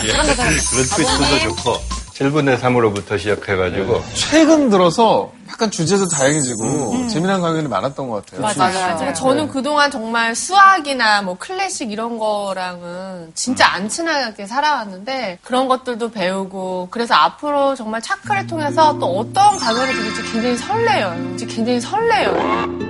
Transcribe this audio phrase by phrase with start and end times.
[0.00, 7.08] 그런 거 그런 트위스트도 좋고 7분의 3으로부터 시작해가지고 최근 들어서 약간 주제도 다양해지고 음.
[7.08, 8.42] 재미난 강연이 많았던 것 같아요.
[8.42, 8.72] 맞아요.
[8.72, 16.10] 그러니까 저는 그동안 정말 수학이나 뭐 클래식 이런 거랑은 진짜 안 친하게 살아왔는데 그런 것들도
[16.10, 21.32] 배우고 그래서 앞으로 정말 차크를 통해서 또 어떤 강연을 들을지 굉장히 설레요.
[21.34, 22.89] 이제 굉장히 설레요.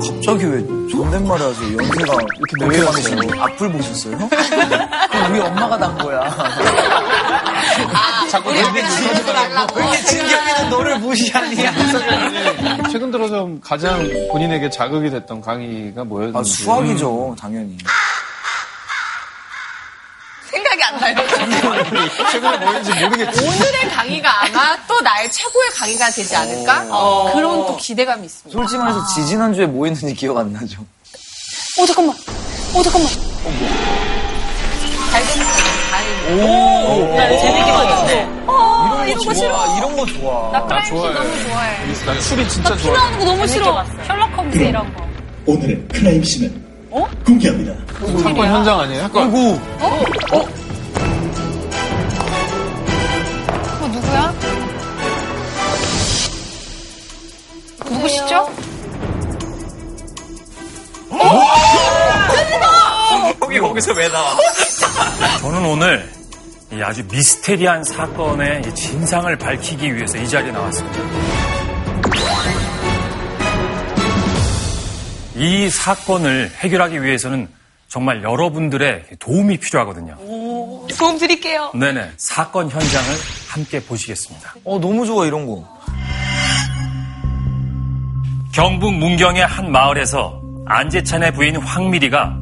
[0.00, 0.60] 갑자기 왜
[0.90, 1.76] 존댓말 하세요?
[1.76, 4.18] 연세가 이렇게 내려가시고 악플 보셨어요?
[4.28, 6.30] 그럼 우리 엄마가 난 거야.
[8.30, 8.82] 자꾸 왜 이렇게
[10.06, 11.56] 진경이는 너를 무시하니?
[12.90, 16.38] 최근 들어서 가장 본인에게 자극이 됐던 강의가 뭐였는지.
[16.38, 17.76] 아, 수학이죠, 당연히.
[20.86, 21.14] 안 나요.
[22.30, 23.40] 최근에 뭐였는지 모르겠지.
[23.44, 26.84] 오늘의 강의가 아마 또 나의 최고의 강의가 되지 않을까?
[27.32, 28.58] 그런 또 기대감이 있습니다.
[28.58, 30.84] 솔직히 말해서 지지난주에 뭐 했는지 기억 안 나죠.
[31.80, 32.14] 어, 잠깐만.
[32.74, 33.10] 어, 잠깐만.
[35.10, 35.46] 잘 되는
[35.90, 37.16] 강의.
[37.16, 38.28] 나 재밌게 봤는데.
[38.46, 39.48] 어, 이런 거 싫어.
[39.52, 40.50] 좋아, 이런 거 좋아.
[40.52, 41.12] 나 클래식 좋아해.
[41.14, 42.04] 너무 좋아해.
[42.06, 42.98] 난 추리 진짜 나피 좋아해.
[42.98, 43.84] 나오는 거 너무 싫어.
[44.06, 45.04] 셜록 홈즈 이런 거.
[45.46, 47.06] 오늘의 클라임씨는 어?
[47.26, 47.74] 공개합니다.
[48.22, 49.04] 사건 현장 아니에요?
[49.14, 49.60] 아이고.
[50.32, 50.44] 어,
[57.90, 58.48] 누구시죠?
[63.40, 64.36] 거기 거기서 왜 나와?
[65.40, 66.10] 저는 오늘
[66.72, 70.98] 이 아주 미스테리한 사건의 이 진상을 밝히기 위해서 이 자리에 나왔습니다.
[75.36, 77.48] 이 사건을 해결하기 위해서는
[77.88, 80.16] 정말 여러분들의 도움이 필요하거든요.
[80.98, 81.70] 도움 드릴게요.
[81.74, 82.12] 네네.
[82.16, 83.08] 사건 현장을
[83.48, 84.54] 함께 보시겠습니다.
[84.64, 85.73] 어, 너무 좋아, 이런 거.
[88.54, 92.36] 경북 문경의 한 마을에서 안재찬의 부인 황미리가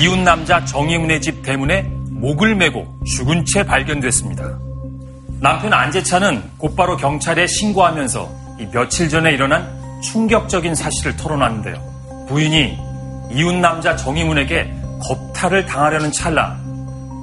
[0.00, 4.58] 이웃 남자 정의문의 집 대문에 목을 메고 죽은 채 발견됐습니다.
[5.40, 9.68] 남편 안재찬은 곧바로 경찰에 신고하면서 이 며칠 전에 일어난
[10.04, 12.26] 충격적인 사실을 털어놨는데요.
[12.28, 12.78] 부인이
[13.32, 16.58] 이웃 남자 정의문에게 겁탈을 당하려는 찰나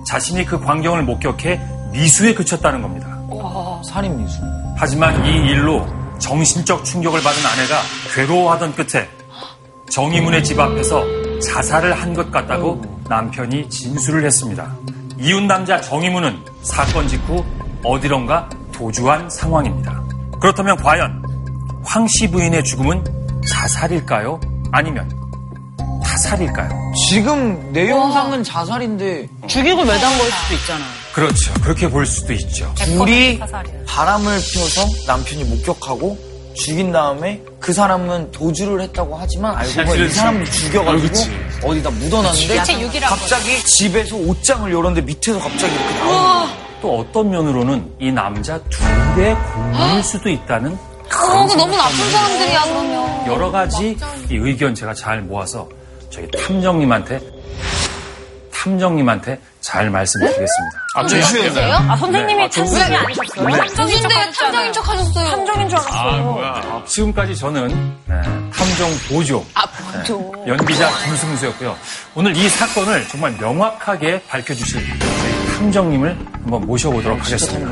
[0.06, 1.60] 자신이 그 광경을 목격해
[1.92, 3.08] 미수에 그쳤다는 겁니다.
[3.84, 4.40] 살인 미수.
[4.78, 5.84] 하지만 이 일로
[6.20, 7.82] 정신적 충격을 받은 아내가
[8.14, 9.10] 괴로워하던 끝에
[9.90, 11.04] 정의문의 집 앞에서
[11.40, 14.74] 자살을 한 것 같다고 남편이 진술을 했습니다.
[15.20, 17.44] 이웃 남자 정의문은 사건 직후
[17.84, 20.02] 어디론가 도주한 상황입니다.
[20.40, 21.24] 그렇다면 과연
[21.84, 23.04] 황 씨 부인의 죽음은
[23.48, 24.40] 자살일까요?
[24.72, 25.10] 아니면
[26.16, 26.70] 타살일까요?
[27.10, 30.86] 지금 내용상은 자살인데 죽이고 매단 걸 수도 있잖아.
[31.14, 31.54] 그렇죠.
[31.62, 32.74] 그렇게 볼 수도 있죠.
[32.76, 33.40] 둘이.
[33.86, 36.18] 바람을 피워서 남편이 목격하고
[36.56, 43.16] 죽인 다음에 그 사람은 도주를 했다고 하지만 알고 보니 이 사람을 죽여가지고 어디다 묻어놨는데 유기라고
[43.16, 50.04] 갑자기 집에서 옷장을 열었는데 밑에서 갑자기 이렇게 나오는 또 어떤 면으로는 이 남자 둘의 공문일
[50.04, 53.28] 수도 있다는 어, 그거 너무 나쁜 사람들이야, 그러면.
[53.28, 53.98] 여러 가지
[54.30, 55.68] 이 의견 제가 잘 모아서
[56.16, 57.20] 저희 탐정님한테
[58.54, 60.88] 탐정님한테 잘 말씀드리겠습니다.
[60.96, 61.92] 아, 주시였나요?
[61.92, 63.50] 아, 선생님이 탐정이 아니셨어요?
[63.50, 65.30] 탐정인 척 탐정인 척 하셨어요.
[65.32, 66.84] 탐정인 줄 알았어요.
[66.88, 67.68] 지금까지 저는
[68.06, 68.16] 네,
[68.54, 69.46] 탐정 보조,
[70.06, 71.76] 네, 연기자 김승수였고요.
[72.16, 77.70] 오늘 이 사건을 정말 명확하게 밝혀주실 저희 탐정님을 한번 모셔보도록 하겠습니다.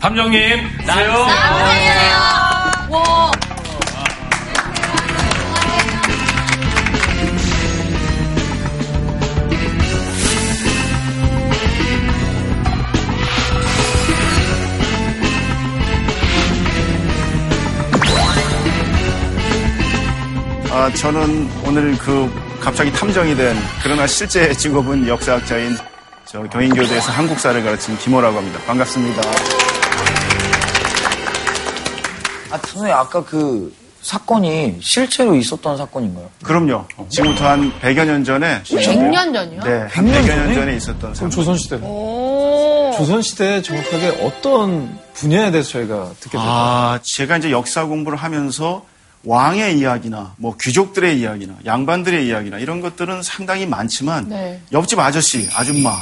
[0.00, 2.16] 탐정님, 안녕하세요.
[2.90, 3.30] 와,
[20.80, 25.76] 아, 저는 오늘 그 갑자기 탐정이 된 그러나 실제 직업은 역사학자인
[26.24, 28.58] 저 경인교대에서 한국사를 가르치는 김호라고 합니다.
[28.66, 29.20] 반갑습니다.
[32.50, 36.30] 아, 선생님 아까 그 사건이 실제로 있었던 사건인가요?
[36.42, 36.86] 그럼요.
[37.10, 39.60] 지금부터 한 100여 년 전에 100년 전이요?
[39.62, 41.30] 네, 한 100여 년 전에 있었던 사건.
[41.30, 41.78] 조선시대.
[42.96, 46.50] 조선시대 정확하게 어떤 분야에 대해서 저희가 듣게 될까요?
[46.50, 48.88] 아, 제가 이제 역사 공부를 하면서
[49.24, 54.60] 왕의 이야기나 뭐 귀족들의 이야기나 양반들의 이야기나 이런 것들은 상당히 많지만 네.
[54.72, 55.94] 옆집 아저씨, 아줌마,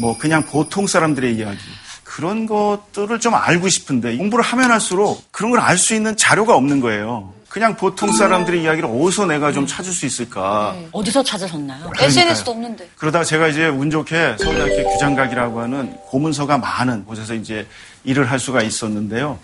[0.00, 1.58] 뭐 그냥 보통 사람들의 이야기
[2.04, 6.80] 그런 것들을 좀 알고 싶은데 공부를 하면 할수록 그런 걸 알 수 있는 자료가 없는
[6.80, 7.32] 거예요.
[7.48, 10.74] 그냥 보통 사람들의 이야기를 어디서 내가 좀 찾을 수 있을까?
[10.90, 11.90] 어디서 찾으셨나요?
[11.98, 12.88] SNS도 없는데.
[12.96, 17.66] 그러다가 제가 이제 운 좋게 서울대학교 규장각이라고 하는 고문서가 많은 곳에서 이제
[18.04, 19.38] 일을 할 수가 있었는데요.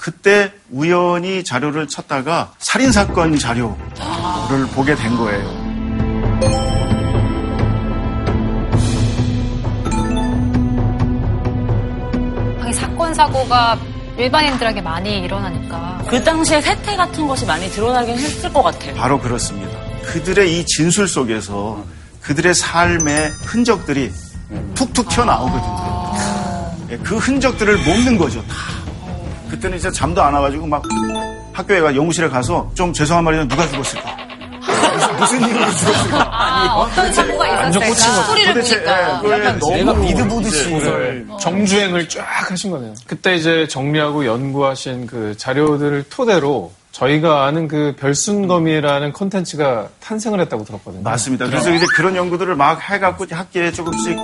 [0.00, 3.76] 그때 우연히 자료를 찾다가 살인사건 자료를
[4.74, 5.70] 보게 된 거예요.
[13.20, 13.78] 사고가
[14.16, 16.02] 일반인들에게 많이 일어나니까.
[16.08, 18.94] 그 당시에 세태 같은 것이 많이 드러나긴 했을 것 같아요.
[18.94, 19.78] 바로 그렇습니다.
[20.04, 21.84] 그들의 이 진술 속에서
[22.22, 24.10] 그들의 삶의 흔적들이
[24.74, 25.90] 툭툭 튀어나오거든요.
[26.92, 28.79] 예, 그 흔적들을 먹는 거죠, 다.
[29.50, 30.82] 그때는 이제 잠도 안 와가지고 막
[31.52, 34.16] 학교에 가 연구실에 가서 좀 죄송한 말이지만 누가 죽었을까?
[35.18, 36.30] 무슨 일으로 죽었을까?
[36.32, 38.22] 아, 어떤 사고가 완전 꽂힌 있었을까?
[38.22, 39.22] 스토리를 도대체 보니까.
[39.24, 42.94] 예, 너무 내가 미드 보듯이 이걸 정주행을 쫙 하신 거네요.
[43.06, 51.02] 그때 이제 정리하고 연구하신 그 자료들을 토대로 저희가 아는 그 별순검이라는 콘텐츠가 탄생을 했다고 들었거든요.
[51.02, 51.46] 맞습니다.
[51.46, 54.16] 그래서 이제 그런 연구들을 막 해갖고 학계에 조금씩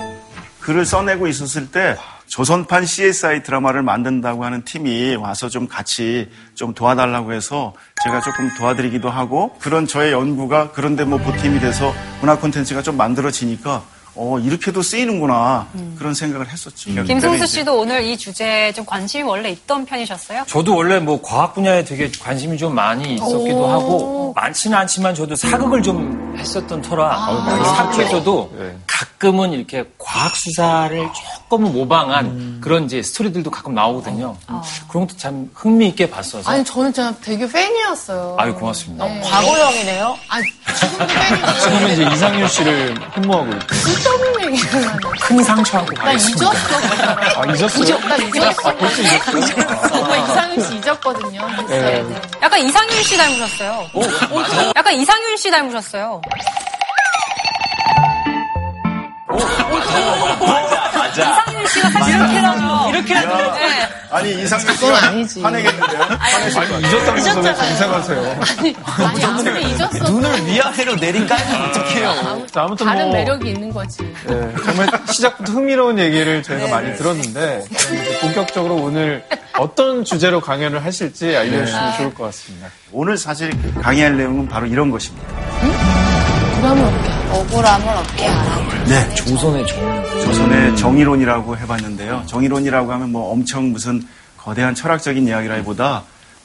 [0.61, 1.95] 글을 써내고 있었을 때
[2.27, 9.09] 조선판 CSI 드라마를 만든다고 하는 팀이 와서 좀 같이 좀 도와달라고 해서 제가 조금 도와드리기도
[9.09, 13.83] 하고 그런 저의 연구가 그런데 뭐 보탬이 돼서 문화 콘텐츠가 좀 만들어지니까
[14.19, 16.91] 어 이렇게도 쓰이는구나 그런 생각을 했었죠.
[17.03, 20.43] 김승수 씨도 오늘 이 주제에 좀 관심이 원래 있던 편이셨어요?
[20.47, 25.83] 저도 원래 뭐 과학 분야에 되게 관심이 좀 많이 있었기도 하고 많지는 않지만 저도 사극을
[25.83, 27.17] 좀 했었던 터라
[27.75, 28.53] 사극에서도
[28.85, 34.35] 가끔은 이렇게 과학 수사를 조금은 모방한 그런 이제 스토리들도 가끔 나오거든요.
[34.87, 38.35] 그런 것도 참 흥미 있게 봤어서 아니 저는 진짜 되게 팬이었어요.
[38.39, 39.05] 아유 고맙습니다.
[39.21, 40.17] 과거형이네요.
[40.29, 40.45] 아니
[40.79, 41.59] 지금도 팬이에요.
[41.61, 43.75] 지금은 이제 이상윤 씨를 흠모하고 있고.
[43.75, 44.99] 쓸데없는 얘기를 하네.
[45.21, 46.11] 큰 상처 안고 나.
[46.13, 46.51] 잊었어.
[47.35, 47.99] 아, 잊었어요?
[47.99, 48.77] 나 잊었어.
[49.89, 51.47] 정말 이상윤 씨 잊었거든요.
[51.67, 52.05] 네.
[52.41, 53.89] 약간 이상윤 씨 닮으셨어요.
[54.75, 56.21] 약간 이상윤 씨 닮으셨어요.
[61.17, 63.89] 이상윤 씨가 사실 이렇게라도 이렇게라도 네.
[64.09, 65.41] 아니 이상민 그건 씨가 아니지.
[65.41, 66.01] 화내겠는데요?
[66.01, 68.39] 아니, 잊었다면서 왜 이상하세요?
[68.99, 70.11] 아니 아무리 잊었어.
[70.11, 72.45] 눈을 위아래로 내린 까면 어떡해요.
[72.51, 74.03] 자, 아무튼 다른 뭐, 매력이 있는 거지.
[74.27, 77.65] 네, 정말 시작부터 흥미로운 얘기를 저희가 많이 들었는데
[78.21, 79.23] 본격적으로 오늘
[79.57, 82.67] 어떤 주제로 강연을 하실지 알려주시면 좋을 것 같습니다.
[82.91, 83.51] 오늘 사실
[83.81, 85.27] 강의할 내용은 바로 이런 것입니다.
[87.31, 88.83] 억울함을 어떻게 알아?
[88.85, 90.03] 네, 조선의 정.
[90.21, 92.23] 조선의 정의론이라고 해봤는데요.
[92.25, 94.01] 정의론이라고 하면 뭐 엄청 무슨
[94.37, 96.03] 거대한 철학적인 이야기라기보다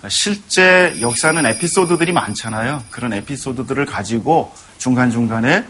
[0.08, 2.82] 실제 역사는 에피소드들이 많잖아요.
[2.90, 5.64] 그런 에피소드들을 가지고 중간중간에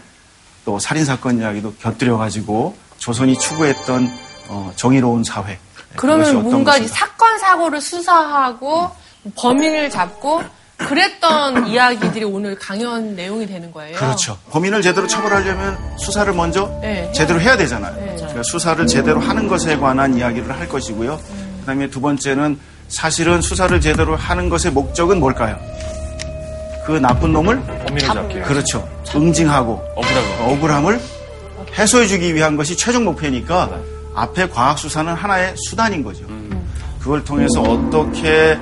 [0.65, 4.11] 또 살인사건 이야기도 곁들여가지고 조선이 추구했던
[4.49, 5.57] 어, 정의로운 사회.
[5.95, 6.77] 그러면 뭔가.
[6.87, 8.89] 사건 사고를 수사하고
[9.35, 10.41] 범인을 잡고
[10.77, 13.97] 그랬던 이야기들이 오늘 강연 내용이 되는 거예요.
[13.97, 14.37] 그렇죠.
[14.49, 17.11] 범인을 제대로 처벌하려면 수사를 먼저 네.
[17.13, 17.95] 제대로 해야 되잖아요.
[17.95, 18.15] 네.
[18.15, 21.19] 그러니까 수사를 제대로 하는 것에 관한 이야기를 할 것이고요.
[21.61, 22.59] 그다음에 두 번째는
[22.89, 25.57] 사실은 수사를 제대로 하는 것의 목적은 뭘까요?
[26.85, 28.41] 그 나쁜 놈을 범인을 잡기.
[28.41, 28.87] 그렇죠.
[29.15, 30.53] 응징하고 억울하고.
[30.53, 30.99] 억울함을
[31.77, 33.69] 해소해주기 위한 것이 최종 목표니까
[34.15, 36.25] 앞에 과학 수사는 하나의 수단인 거죠.
[36.99, 38.59] 그걸 통해서 어떻게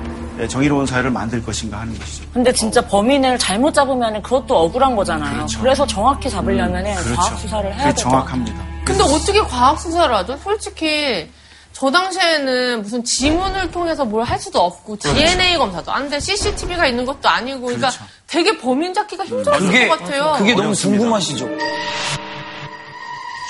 [0.48, 2.24] 정의로운 사회를 만들 것인가 하는 것이죠.
[2.32, 5.34] 근데 진짜 범인을 잘못 잡으면 그것도 억울한 거잖아요.
[5.36, 5.60] 그렇죠.
[5.60, 7.14] 그래서 정확히 잡으려면 그렇죠.
[7.16, 8.02] 과학 수사를 해야 되죠.
[8.08, 8.64] 정확합니다.
[8.84, 10.36] 근데 어떻게 과학 수사를 하죠?
[10.42, 11.30] 솔직히
[11.72, 17.04] 저 당시에는 무슨 지문을 통해서 뭘 할 수도 없고 DNA 검사도 안 돼, CCTV가 있는
[17.06, 18.04] 것도 아니고, 그러니까 그렇죠.
[18.26, 20.34] 되게 범인 잡기가 힘들었을 그게, 것 같아요.
[20.38, 20.72] 그게 너무.
[20.74, 21.48] 궁금하시죠?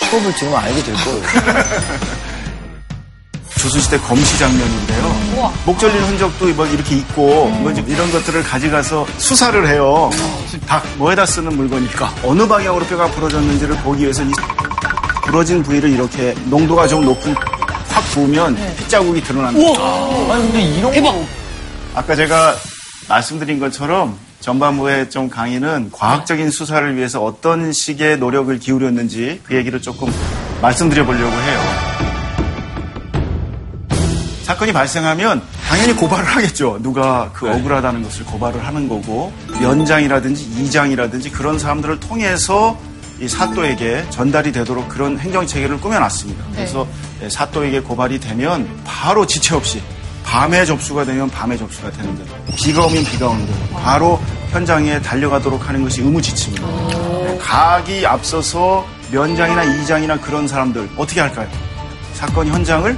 [0.08, 1.22] 수업을 들으면 알게 될 거예요.
[3.62, 5.52] 조선시대 검시 장면인데요.
[5.64, 10.10] 목 절린 흔적도 뭐 이렇게 있고 뭐 이제 이런 것들을 가져가서 수사를 해요.
[10.66, 12.12] 다 뭐에다 쓰는 물건일까?
[12.24, 14.32] 어느 방향으로 뼈가 부러졌는지를 보기 위해서 이
[15.26, 17.34] 부러진 부위를 이렇게 농도가 좀 높은
[17.88, 19.80] 확 부으면 핏자국이 드러납니다.
[20.32, 21.24] 아니, 근데 이런 거.
[21.94, 22.56] 아까 제가
[23.08, 30.12] 말씀드린 것처럼 전반부의 좀 강의는 과학적인 수사를 위해서 어떤 식의 노력을 기울였는지 그 얘기를 조금
[30.60, 31.91] 말씀드려 보려고 해요.
[34.42, 36.78] 사건이 발생하면 당연히 고발을 하겠죠.
[36.82, 39.32] 누가 그 억울하다는 것을 고발을 하는 거고
[39.62, 42.78] 연장이라든지 이장이라든지 그런 사람들을 통해서
[43.20, 46.44] 이 사또에게 전달이 되도록 그런 행정 체계를 꾸며놨습니다.
[46.52, 46.86] 그래서
[47.28, 49.80] 사또에게 고발이 되면 바로 지체 없이
[50.24, 54.20] 밤에 접수가 되면 밤에 접수가 되는 대로 비가 오면 비가 오는 대로 바로
[54.50, 56.66] 현장에 달려가도록 하는 것이 의무지침입니다.
[56.66, 61.48] 네, 각이 앞서서 면장이나 이장이나 그런 사람들 어떻게 할까요?
[62.14, 62.96] 사건 현장을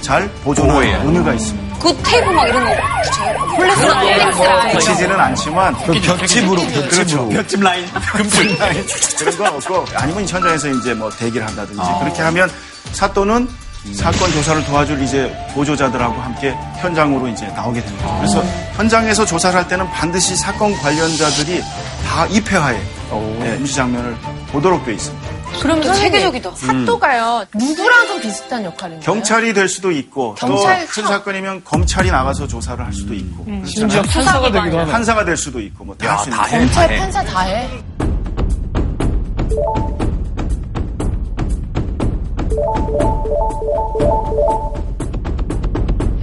[0.00, 1.78] 잘 보존할 의무가 있습니다.
[1.78, 2.70] 그 테이프 막 이런 거
[3.56, 7.28] police나 police 라 붙이지는 않지만 그 볏짚으로, 볏짚으로.
[7.28, 8.86] 볏짚 라인, 금집 라인.
[9.18, 12.50] 그런 건 없고 아니면 현장에서 이제 뭐 대기를 한다든지 그렇게 하면
[12.92, 13.48] 사또는
[13.94, 18.16] 사건 조사를 도와줄 이제 보조자들하고 함께 현장으로 이제 나오게 됩니다.
[18.18, 18.42] 그래서
[18.74, 21.62] 현장에서 조사를 할 때는 반드시 사건 관련자들이
[22.06, 22.76] 다 입회하에
[23.40, 24.16] 네, 임시 장면을
[24.50, 25.28] 보도록 되어 있습니다.
[25.60, 26.52] 그럼 또 세계적이다.
[26.54, 27.44] 사또가요.
[27.54, 29.00] 누구랑 좀 비슷한 역할인가요?
[29.04, 30.86] 경찰이 될 수도 있고 또 경찰청.
[31.04, 34.92] 큰 사건이면 검찰이 나가서 조사를 할 수도 있고 심지어 판사가 되기도 하는.
[34.92, 36.58] 판사가 될 수도 있고 뭐 다 할 수 있는 거예요.
[36.60, 37.68] 검찰, 판사 다 해.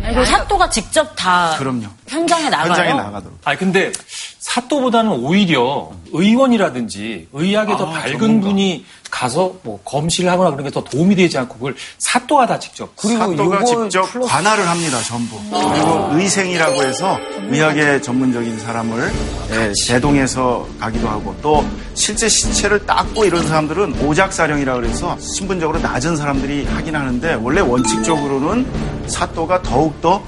[0.03, 1.87] 아니, 그 사또가 직접 다 그럼요.
[2.07, 2.69] 현장에 나가요.
[2.69, 3.37] 현장에 나가도록.
[3.45, 3.91] 아니 근데
[4.39, 11.15] 사또보다는 오히려 의원이라든지 의학에 더 밝은 분이 가서 뭐 검시를 하거나 그런 게 더 도움이
[11.15, 15.39] 되지 않고 그걸 사또가 다 직접 그리고 사또가 직접 플러스- 관할을 합니다, 전부.
[15.49, 17.17] 그리고 의생이라고 해서
[17.49, 19.11] 의학에 전문적인 사람을
[19.51, 26.65] 예, 대동해서 가기도 하고 또 실제 시체를 닦고 이런 사람들은 오작사령이라고 해서 신분적으로 낮은 사람들이
[26.65, 30.21] 하긴 하는데 원래 원칙적으로는 사또가 더욱더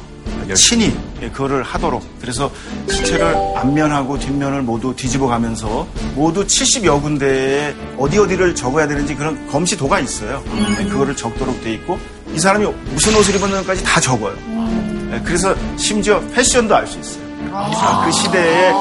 [0.56, 2.52] 친히 예, 그거를 하도록 그래서
[2.90, 10.00] 시체를 앞면하고 뒷면을 모두 뒤집어 가면서 모두 70여 군데에 어디 어디를 적어야 되는지 그런 검시도가
[10.00, 10.44] 있어요.
[10.80, 11.98] 예, 그거를 적도록 돼 있고
[12.34, 14.36] 이 사람이 무슨 옷을 입었는지까지 다 적어요.
[15.14, 17.24] 예, 그래서 심지어 패션도 알 수 있어요.
[17.52, 18.72] 아, 그 시대에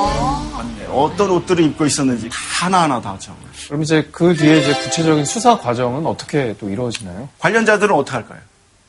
[0.92, 3.42] 어떤 옷들을 입고 있었는지 하나하나 다 적어요.
[3.66, 7.28] 그럼 이제 그 뒤에 이제 구체적인 수사 과정은 어떻게 또 이루어지나요?
[7.38, 8.38] 관련자들은 어떻게 할까요?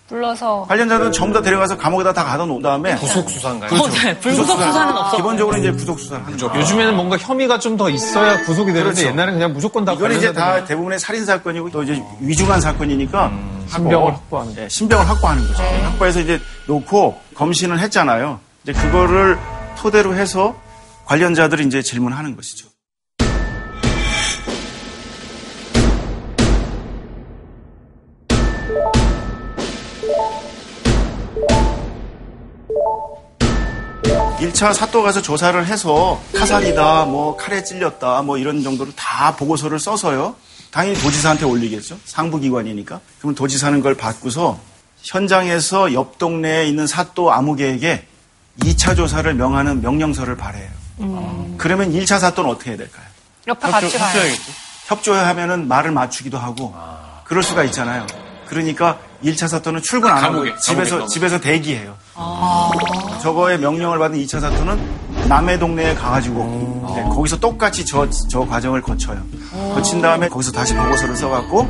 [0.07, 3.69] 불러서 관련자들은 전부 다 데려가서 감옥에다 다 가둬놓은 다음에 구속 수사인가요?
[3.69, 4.19] 그렇죠.
[4.21, 5.17] 불구속 수사는 없어.
[5.17, 6.51] 기본적으로 이제 구속 수사를 하는 거죠.
[6.59, 9.07] 요즘에는 뭔가 혐의가 좀 더 있어야 구속이 되는데 그렇죠.
[9.09, 13.31] 옛날에는 그냥 무조건 다 이건 이제 다 대부분의 살인 사건이고 또 이제 위중한 사건이니까
[13.69, 15.61] 신병을 하고, 확보하는 예, 신병을 확보하는 거죠.
[15.61, 18.39] 확보해서 이제 놓고 검신을 했잖아요.
[18.63, 19.37] 이제 그거를
[19.77, 20.55] 토대로 해서
[21.05, 22.67] 관련자들이 이제 질문하는 것이죠.
[34.39, 40.35] 일차 사또 가서 조사를 해서 타살이다, 뭐 칼에 찔렸다, 뭐 이런 정도로 다 보고서를 써서요.
[40.69, 41.97] 당연히 도지사한테 올리겠죠.
[42.05, 42.99] 상부기관이니까.
[43.19, 44.59] 그러면 도지사는 그걸 받고서
[45.01, 48.05] 현장에서 옆 동네에 있는 사또 아무개에게
[48.59, 50.69] 2차 조사를 명하는 명령서를 발해요.
[51.57, 53.05] 그러면 1차 사또는 어떻게 해야 될까요?
[53.47, 54.33] 옆에 같이 가요.
[54.87, 56.75] 협조하면은 말을 맞추기도 하고
[57.23, 58.05] 그럴 수가 있잖아요.
[58.47, 61.97] 그러니까 1차 사또는 출근 안 하고 감옥에, 집에서 감옥에 집에서 대기해요.
[63.27, 64.79] 저거의 명령을 받은 2차 사또는
[65.27, 69.21] 남의 동네에 가가지고 네, 거기서 똑같이 저, 저 과정을 거쳐요.
[69.73, 71.67] 거친 다음에 거기서 다시 보고서를 써갖고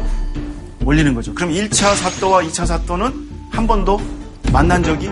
[0.86, 1.34] 올리는 거죠.
[1.34, 4.00] 그럼 1차 사또와 2차 사또는 한 번도
[4.52, 5.10] 만난 적이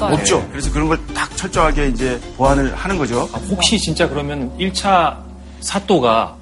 [0.00, 0.44] 없죠.
[0.50, 3.28] 그래서 그런 걸 딱 철저하게 이제 보완을 하는 거죠.
[3.32, 5.16] 아, 혹시 진짜 그러면 1차
[5.60, 6.34] 사또가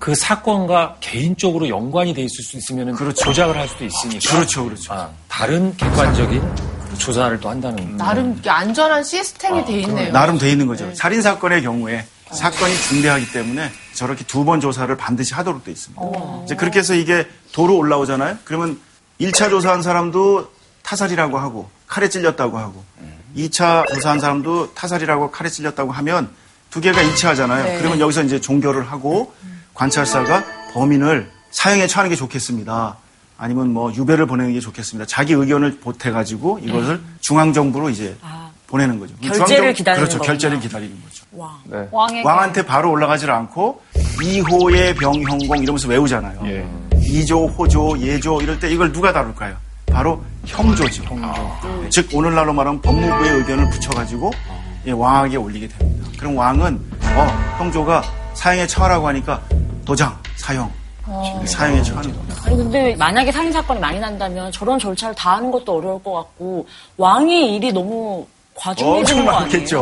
[0.00, 3.24] 그 사건과 개인적으로 연관이 돼 있을 수 있으면 그렇죠.
[3.26, 4.92] 조작을 할 수도 있으니까 그렇죠, 그렇죠.
[4.92, 6.42] 아, 다른 객관적인
[6.98, 10.12] 조사를 또 한다는 나름 이렇게 안전한 시스템이 돼 있네요.
[10.12, 10.92] 나름 돼 있는 거죠.
[10.94, 16.02] 살인 사건의 경우에 사건이 중대하기 때문에 저렇게 두 번 조사를 반드시 하도록 돼 있습니다.
[16.44, 18.38] 이제 그렇게 해서 이게 도로 올라오잖아요.
[18.44, 18.80] 그러면
[19.20, 20.50] 1차 조사한 사람도
[20.82, 22.84] 타살이라고 하고 칼에 찔렸다고 하고
[23.36, 26.30] 2차 조사한 사람도 타살이라고 칼에 찔렸다고 하면
[26.70, 27.64] 두 개가 일치하잖아요.
[27.64, 27.78] 네.
[27.78, 29.32] 그러면 여기서 이제 종결을 하고
[29.74, 32.96] 관찰사가 범인을 사형에 처하는 게 좋겠습니다.
[33.38, 35.06] 아니면 뭐 유배를 보내는 게 좋겠습니다.
[35.06, 38.16] 자기 의견을 보태가지고 이것을 중앙정부로 이제
[38.66, 39.14] 보내는 거죠.
[39.20, 39.28] 네.
[39.28, 39.32] 아.
[39.32, 40.18] 결재를 중앙정- 기다리는 그렇죠.
[40.18, 40.32] 거구나.
[40.32, 41.24] 결재를 기다리는 거죠.
[41.64, 41.88] 네.
[41.92, 46.40] 왕의 왕한테 바로 올라가질 않고 2호의 병형공 이러면서 외우잖아요.
[46.46, 46.66] 예.
[46.98, 49.54] 2조, 호조, 예조 이럴 때 이걸 누가 다룰까요?
[49.92, 51.02] 바로 형조죠.
[51.14, 54.32] 네, 즉 오늘날로 말하면 법무부의 의견을 붙여가지고
[54.86, 56.08] 예, 왕에게 올리게 됩니다.
[56.18, 56.80] 그럼 왕은
[57.14, 58.02] 어, 형조가
[58.34, 59.40] 사형에 처하라고 하니까
[59.84, 60.70] 도장, 사형,
[61.46, 62.42] 사형에 처하는 겁니다.
[62.44, 66.66] 아니 근데 만약에 살인 사건이 많이 난다면 저런 절차를 다 하는 것도 어려울 것 같고
[66.96, 69.40] 왕의 일이 너무 과중해지는 엄청 거 아니에요?
[69.40, 69.80] 많겠죠.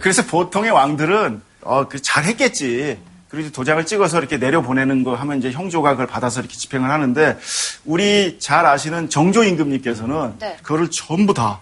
[0.00, 2.98] 그래서 보통의 왕들은 어, 그 잘했겠지.
[3.28, 6.90] 그리고 이제 도장을 찍어서 이렇게 내려 보내는 거 하면 이제 형조가 그걸 받아서 이렇게 집행을
[6.90, 7.36] 하는데
[7.84, 10.56] 우리 잘 아시는 정조 임금님께서는 네.
[10.62, 11.60] 그거를 전부 다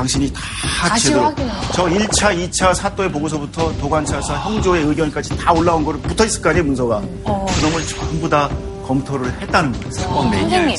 [0.00, 0.40] 당신이 다
[0.88, 1.34] 다시 제대로.
[1.74, 6.64] 저 1차, 2차 사또의 보고서부터 도관찰사 형조의 의견까지 다 올라온 거를 붙어 있을 거 아니에요,
[6.64, 7.00] 문서가.
[7.00, 8.48] 그런 걸 전부 다
[8.86, 9.90] 검토를 했다는 거예요.
[9.92, 10.76] 선생님.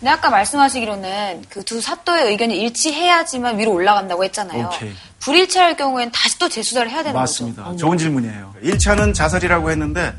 [0.00, 4.66] 근데 아까 말씀하시기로는 그 두 사또의 의견이 일치해야지만 위로 올라간다고 했잖아요.
[4.74, 4.92] 오케이.
[5.20, 7.62] 불일치할 경우에는 다시 또 재수사를 해야 되는 맞습니다.
[7.64, 7.76] 거죠.
[7.76, 8.54] 좋은 질문이에요.
[8.64, 10.12] 1차는 자살이라고 했는데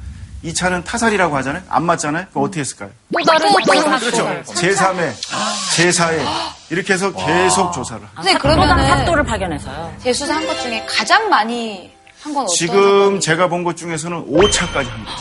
[0.45, 1.61] 2차는 타살이라고 하잖아요.
[1.69, 2.25] 안 맞잖아요.
[2.31, 2.89] 그럼 어떻게 했을까요?
[3.13, 4.43] 또 다른 또 다른 그렇죠.
[4.53, 5.13] 제3회,
[5.75, 6.25] 제4회
[6.69, 8.11] 이렇게 해서 계속 조사를 합니다.
[8.15, 9.93] 선생님 또다른 그러면은 사또를 파견해서요.
[9.99, 13.19] 재수사한 것 중에 가장 많이 한 건 어떤 지금?
[13.19, 15.11] 제가 본 것 중에서는 5차까지 합니다.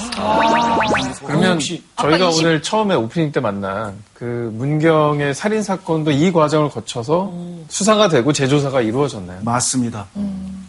[1.27, 6.71] 그러면 저희가 아까 20 오늘 처음에 오프닝 때 만난 그 문경의 살인 사건도 이 과정을
[6.71, 7.31] 거쳐서
[7.69, 9.41] 수사가 되고 재조사가 이루어졌나요?
[9.43, 10.07] 맞습니다.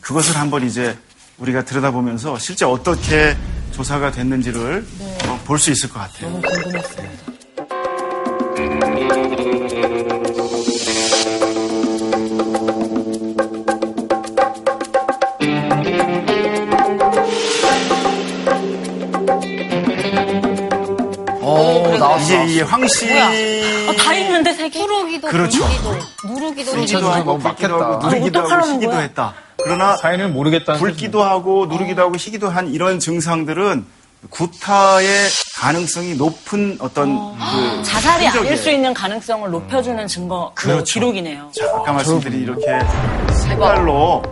[0.02, 0.98] 그것을 한번 이제
[1.38, 3.38] 우리가 들여다보면서 실제 어떻게
[3.72, 4.86] 조사가 됐는지를
[5.28, 6.30] 어, 볼수 있을 것 같아요.
[6.32, 7.36] 너무 궁금했습니다.
[22.08, 22.44] 나왔어.
[22.44, 24.80] 이게 이 황씨 아, 다 있는데 세 개?
[24.80, 25.66] 누르기도 그렇죠.
[26.26, 27.50] 누르기도 누르기도 너무 하고 막혔다.
[27.56, 29.00] 붓기도 하고 아, 누르기도 하고 시기도 거야?
[29.02, 29.34] 했다.
[29.64, 33.86] 그러나 사인을 모르겠다는 붉기도 하고 누르기도 하고 희기도 한 이런 증상들은
[34.30, 35.08] 구타의
[35.60, 38.58] 가능성이 높은 어떤 그 자살이 아닐 흔적이에요.
[38.58, 40.94] 수 있는 가능성을 높여주는 증거, 그 그렇죠.
[40.94, 41.52] 기록이네요.
[41.58, 42.66] 자, 아까 말씀드린 이렇게
[43.48, 44.24] 색깔로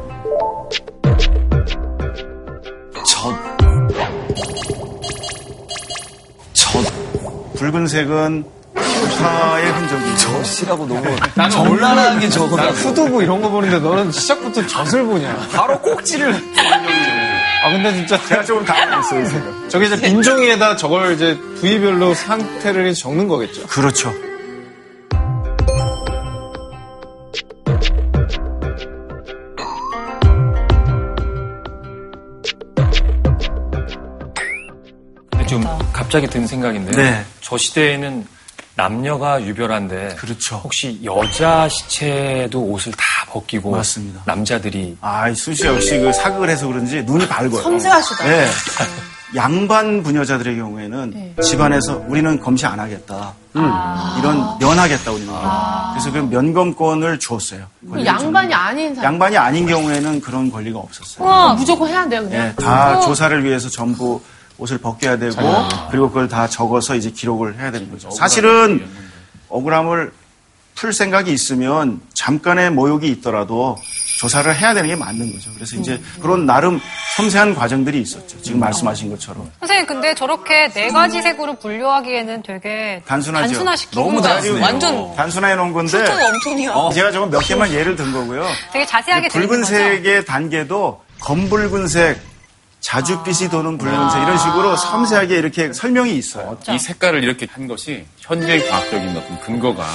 [7.56, 8.46] 붉은색은
[8.76, 10.44] 구타의 흔적이죠.
[10.44, 11.02] 젖이라고 너무
[11.36, 12.56] 나는 정란하게 적어.
[12.56, 15.48] 난 후두부 이런 거 보는데 너는 시작부터 젖을 보냐.
[15.52, 16.34] 바로 꼭지를.
[17.64, 18.20] 아, 근데 진짜.
[18.28, 19.46] 제가 조금 당황했어요, 제가.
[19.70, 23.68] 저게 이제 빈종이에다 저걸 이제 부위별로 상태를 적는 거겠죠.
[23.68, 24.12] 그렇죠.
[36.14, 36.96] 갑자기 든 생각인데요.
[36.96, 37.26] 네.
[37.42, 38.28] 저 시대에는
[38.76, 40.58] 남녀가 유별한데 그렇죠.
[40.64, 44.22] 혹시 여자 시체도 옷을 다 벗기고 맞습니다.
[44.26, 47.60] 남자들이 아, 이 순씨 역시 그 사극을 해서 그런지 눈이 밝아요.
[47.64, 48.26] 섬세하시다.
[48.26, 48.48] 네.
[49.36, 53.34] 양반 부녀자들의 경우에는 집안에서 우리는 검시 안 하겠다.
[53.56, 55.34] 이런 면하겠다 우리는.
[55.94, 57.66] 그래서 그 면검권을 주었어요.
[58.06, 59.14] 양반이 아닌 사람.
[59.14, 61.28] 양반이 아닌 경우에는 그런 권리가 없었어요.
[61.28, 62.54] 어, 무조건 해야 돼요, 그냥.
[62.56, 64.22] 네, 다 조사를 위해서 전부
[64.58, 65.36] 옷을 벗겨야 되고
[65.90, 68.12] 그리고 그걸 다 적어서 이제 기록을 해야 되는 거죠.
[68.12, 68.88] 사실은
[69.50, 70.12] 억울함을
[70.76, 73.78] 풀 생각이 있으면 잠깐의 모욕이 있더라도
[74.20, 75.52] 조사를 해야 되는 게 맞는 거죠.
[75.54, 76.80] 그래서 이제 그런 나름
[77.18, 78.42] 섬세한 과정들이 있었죠.
[78.42, 79.52] 지금 말씀하신 것처럼.
[79.60, 83.64] 선생님 근데 저렇게 네 가지 색으로 분류하기에는 되게 단순하죠.
[83.92, 84.64] 너무 단순해요.
[84.64, 86.92] 완전 단순해 놓은 건데 엄청이요.
[86.94, 88.48] 제가 저건 몇 개만 예를 든 거고요.
[88.72, 89.28] 되게 자세하게.
[89.28, 92.20] 붉은색의 단계도 검붉은색,
[92.84, 96.58] 자줏빛이 도는 붉은색 이런 식으로 섬세하게 이렇게 설명이 있어요.
[96.70, 99.86] 이 색깔을 이렇게 한 것이 현대 과학적인 어떤 근거가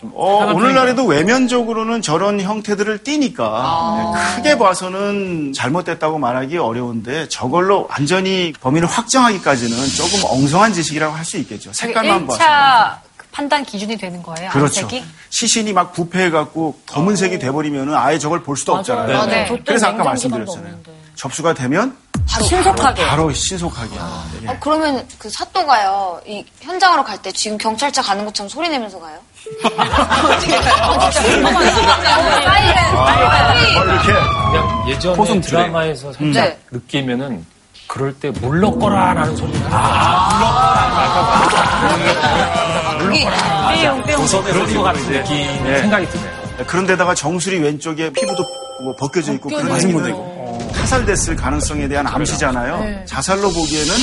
[0.00, 8.54] 좀 어, 오늘날에도 외면적으로는 저런 형태들을 띠니까 네, 크게 봐서는 잘못됐다고 말하기 어려운데 저걸로 완전히
[8.58, 11.72] 범인을 확정하기까지는 조금 엉성한 지식이라고 할 수 있겠죠.
[11.74, 12.38] 색깔만 봐서.
[12.38, 12.96] 1차
[13.30, 14.50] 판단 기준이 되는 거예요.
[14.50, 14.80] 그렇죠.
[14.86, 15.04] 안색이?
[15.28, 19.06] 시신이 막 부패해갖고 검은색이 돼버리면 아예 저걸 볼 수도 없잖아요.
[19.06, 19.26] 맞아요.
[19.26, 19.46] 네.
[19.46, 20.76] 저때 그래서 아까 말씀드렸잖아요.
[21.14, 21.94] 접수가 되면
[22.38, 23.06] 신속하게.
[23.06, 23.96] 바로 신속하게.
[24.44, 24.48] 예.
[24.48, 29.18] 어, 그러면 그 사또가요, 이 현장으로 갈 때 지금 경찰차 가는 것처럼 소리 내면서 가요?
[32.96, 34.12] 어, 이렇게
[34.50, 36.58] 그냥 예전에 드라마에서 살짝 네.
[36.70, 37.44] 느끼면은
[37.86, 39.60] 그럴 때 물러거라라는 소리를
[43.00, 43.26] 그게
[44.52, 45.78] 그런 것 같은 느낌이 네.
[45.80, 46.30] 생각이 드네요.
[46.66, 48.44] 그런데다가 정수리 왼쪽에 피부도
[48.84, 50.39] 뭐 벗겨져 있고 그런 얘기도 되고
[50.80, 53.04] 타살됐을 가능성에 대한 암시잖아요.
[53.06, 53.94] 자살로 보기에는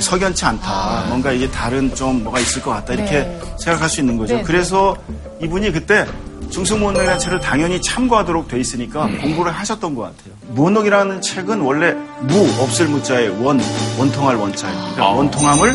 [0.00, 1.04] 석연치 않다.
[1.08, 4.42] 뭔가 이게 다른 좀 뭐가 있을 것 같다 이렇게 생각할 수 있는 거죠.
[4.42, 4.96] 그래서
[5.42, 6.06] 이분이 그때
[6.50, 10.34] 중수무원록이라는 책을 당연히 참고하도록 돼 있으니까 공부를 하셨던 것 같아요.
[10.48, 11.92] 무원록이라는 책은 원래
[12.22, 13.60] 무 없을 무자에 원
[13.98, 15.74] 원통할 원자에 그러니까 원통함을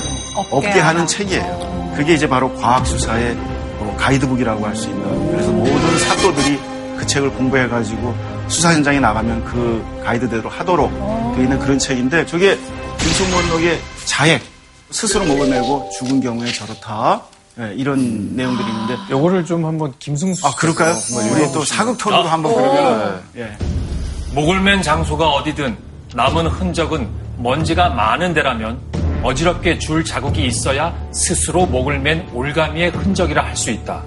[0.51, 1.93] 없게 하는 책이에요.
[1.95, 3.35] 그게 이제 바로 과학 수사의
[3.79, 6.59] 뭐 가이드북이라고 할 수 있는 그래서 모든 사또들이
[6.97, 10.91] 그 책을 공부해가지고 수사 현장에 나가면 그 가이드대로 하도록
[11.35, 12.57] 돼 있는 그런 책인데 저게
[12.99, 14.41] 김순문록의 자액
[14.91, 17.21] 스스로 목을 메고 죽은 경우에 저렇다
[17.59, 20.93] 예, 이런 내용들이 있는데 요거를 좀 한번 김승수 아 그럴까요?
[21.33, 23.57] 우리 또 사극 톤으로 한번 그러면 예.
[24.33, 25.75] 목을 맨 장소가 어디든
[26.13, 28.79] 남은 흔적은 먼지가 많은 데라면
[29.23, 34.03] 어지럽게 줄 자국이 있어야 스스로 목을 맨 올가미의 흔적이라 할 수 있다.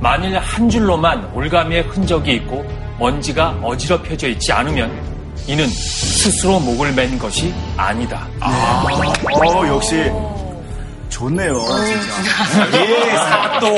[0.00, 2.64] 만일 한 줄로만 올가미의 흔적이 있고
[2.98, 4.90] 먼지가 어지럽혀져 있지 않으면
[5.46, 8.26] 이는 스스로 목을 맨 것이 아니다.
[8.40, 10.10] 어 역시
[11.14, 13.68] 좋네요 진짜 예 사또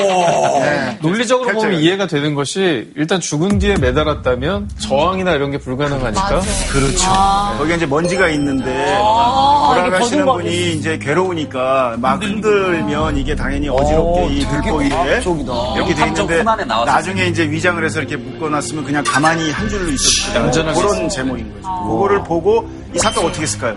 [0.60, 0.98] 네.
[1.02, 1.80] 논리적으로 보면 펼쳐요.
[1.80, 6.40] 이해가 되는 것이 일단 죽은 뒤에 매달았다면 저항이나 이런 게 불가능하니까
[6.72, 7.10] 그렇죠.
[7.58, 14.88] 거기에 이제 먼지가 있는데 돌아가시는 분이 이제 괴로우니까 막 흔들면 이게 당연히 어지럽게 이 들보기에
[14.88, 15.52] 과학적이다.
[15.76, 16.42] 이렇게 돼 있는데.
[16.86, 21.82] 나중에 이제 위장을 해서 이렇게 묶어놨으면 그냥 가만히 한 줄로 있었을 얌전하게 그런 제목인 거죠.
[21.84, 23.76] 그거를 보고 이 사건 어떻게 했을까요?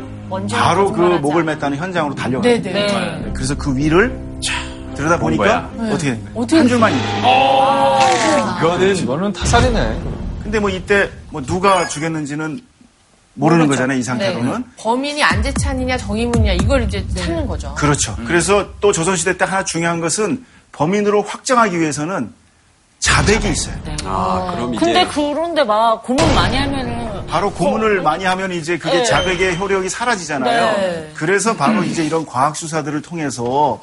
[0.51, 2.61] 바로 그 목을 맸다는 현장으로 달려가요.
[2.61, 2.71] 네네.
[2.71, 3.31] 네.
[3.33, 4.17] 그래서 그 위를
[4.95, 6.31] 들여다 보니까 어떻게 된 거예요?
[6.35, 7.03] 어떻게 한 줄만 있는
[8.59, 10.01] 이거는 이거는 타살이네.
[10.43, 12.61] 근데 뭐 이때 뭐 누가 죽였는지는
[13.35, 13.77] 모르는 모르죠.
[13.77, 14.51] 거잖아요, 이 상태로는.
[14.51, 14.63] 네.
[14.77, 17.73] 범인이 안재찬이냐 정의문이냐 이걸 이제 찾는 거죠.
[17.75, 18.15] 그렇죠.
[18.25, 22.33] 그래서 또 조선시대 때 하나 중요한 것은 범인으로 확정하기 위해서는
[22.99, 23.75] 자백이 있어요.
[24.03, 26.88] 아, 근데 그런데 막 고문 많이 하면은
[27.29, 29.03] 바로 고문을 많이 하면 이제 그게 네.
[29.03, 30.77] 자백의 효력이 사라지잖아요.
[30.77, 31.11] 네.
[31.15, 33.81] 그래서 바로 이제 이런 과학 수사들을 통해서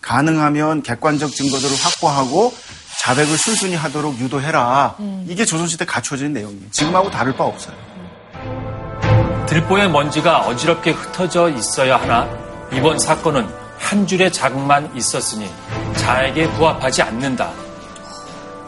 [0.00, 2.52] 가능하면 객관적 증거들을 확보하고
[3.00, 4.96] 자백을 순순히 하도록 유도해라.
[5.26, 6.70] 이게 조선시대 갖춰진 내용이에요.
[6.70, 7.74] 지금하고 다를 바 없어요.
[9.46, 12.28] 들보의 먼지가 어지럽게 흩어져 있어야 하나
[12.72, 15.48] 이번 사건은 한 줄의 자국만 있었으니
[15.96, 17.50] 자에게 부합하지 않는다.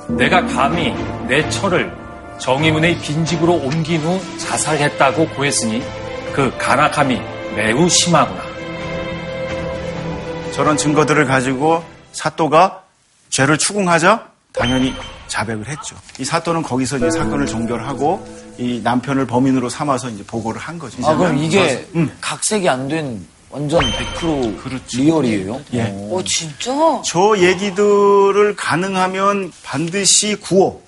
[0.08, 0.94] 내가 감히
[1.26, 1.99] 내 철을
[2.40, 5.82] 정의문의 빈집으로 옮긴 후 자살했다고 고했으니
[6.32, 7.20] 그 간악함이
[7.54, 8.42] 매우 심하구나.
[10.52, 12.82] 저런 증거들을 가지고 사또가
[13.28, 14.94] 죄를 추궁하자 당연히
[15.28, 15.96] 자백을 했죠.
[16.18, 18.26] 이 사또는 거기서 이제 사건을 종결하고
[18.58, 21.06] 이 남편을 범인으로 삼아서 이제 보고를 한 거죠.
[21.06, 22.10] 아, 그럼 이게 음.
[22.20, 25.60] 각색이 안 된 완전 100% 리얼이에요?
[25.74, 25.82] 예.
[25.82, 26.08] 어.
[26.12, 26.72] 오, 진짜?
[27.04, 30.82] 저 얘기들을 가능하면 반드시 구호, 어,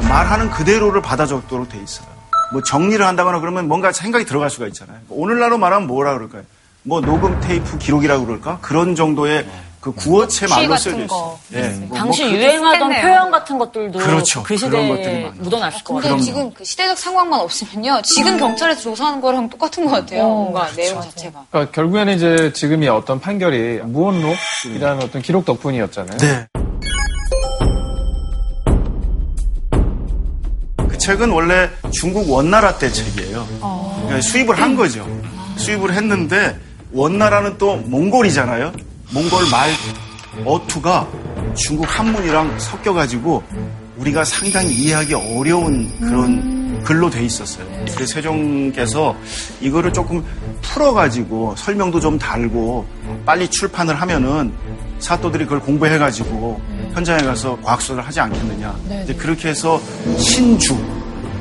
[0.00, 2.06] 말하는 그대로를 받아 적도록 돼 있어요.
[2.52, 4.98] 뭐 정리를 한다거나 그러면 뭔가 생각이 들어갈 수가 있잖아요.
[5.08, 6.42] 오늘날로 말하면 뭐라 그럴까요?
[6.82, 8.58] 뭐 녹음 테이프 기록이라고 그럴까?
[8.60, 9.46] 그런 정도의
[9.80, 11.38] 그 구어체 시 말로 쓰여져 거.
[11.50, 11.62] 있어요.
[11.62, 13.02] 예, 뭐, 당시 뭐 그- 유행하던 했네요.
[13.02, 14.42] 표현 같은 것들도 그렇죠.
[14.42, 15.30] 그 시대에.
[15.38, 16.22] 묻어났을 것 근데 같아요.
[16.22, 18.00] 지금 그 시대적 상황만 없으면요.
[18.02, 20.26] 지금 경찰에서 조사하는 거랑 똑같은 것 같아요.
[20.26, 21.44] 뭔가 내용 자체가.
[21.50, 26.16] 그러니까 결국에는 이제 지금이 어떤 판결이 무언록이라는 어떤 기록 덕분이었잖아요.
[26.18, 26.46] 네.
[31.04, 33.46] 책은 원래 중국 원나라 때 책이에요.
[33.60, 35.06] 그러니까 수입을 한 거죠.
[35.56, 36.58] 수입을 했는데
[36.92, 38.72] 원나라는 또 몽골이잖아요.
[39.12, 39.70] 몽골 말
[40.46, 41.06] 어투가
[41.54, 43.42] 중국 한문이랑 섞여가지고
[43.98, 47.66] 우리가 상당히 이해하기 어려운 그런 글로 돼 있었어요.
[47.94, 49.14] 그래서 세종께서
[49.60, 50.24] 이거를 조금
[50.62, 52.86] 풀어가지고 설명도 좀 달고
[53.26, 54.52] 빨리 출판을 하면은
[55.00, 56.60] 사또들이 그걸 공부해가지고
[56.94, 58.74] 현장에 가서 과학수사를 하지 않겠느냐.
[59.04, 59.78] 이제 그렇게 해서
[60.18, 60.74] 신주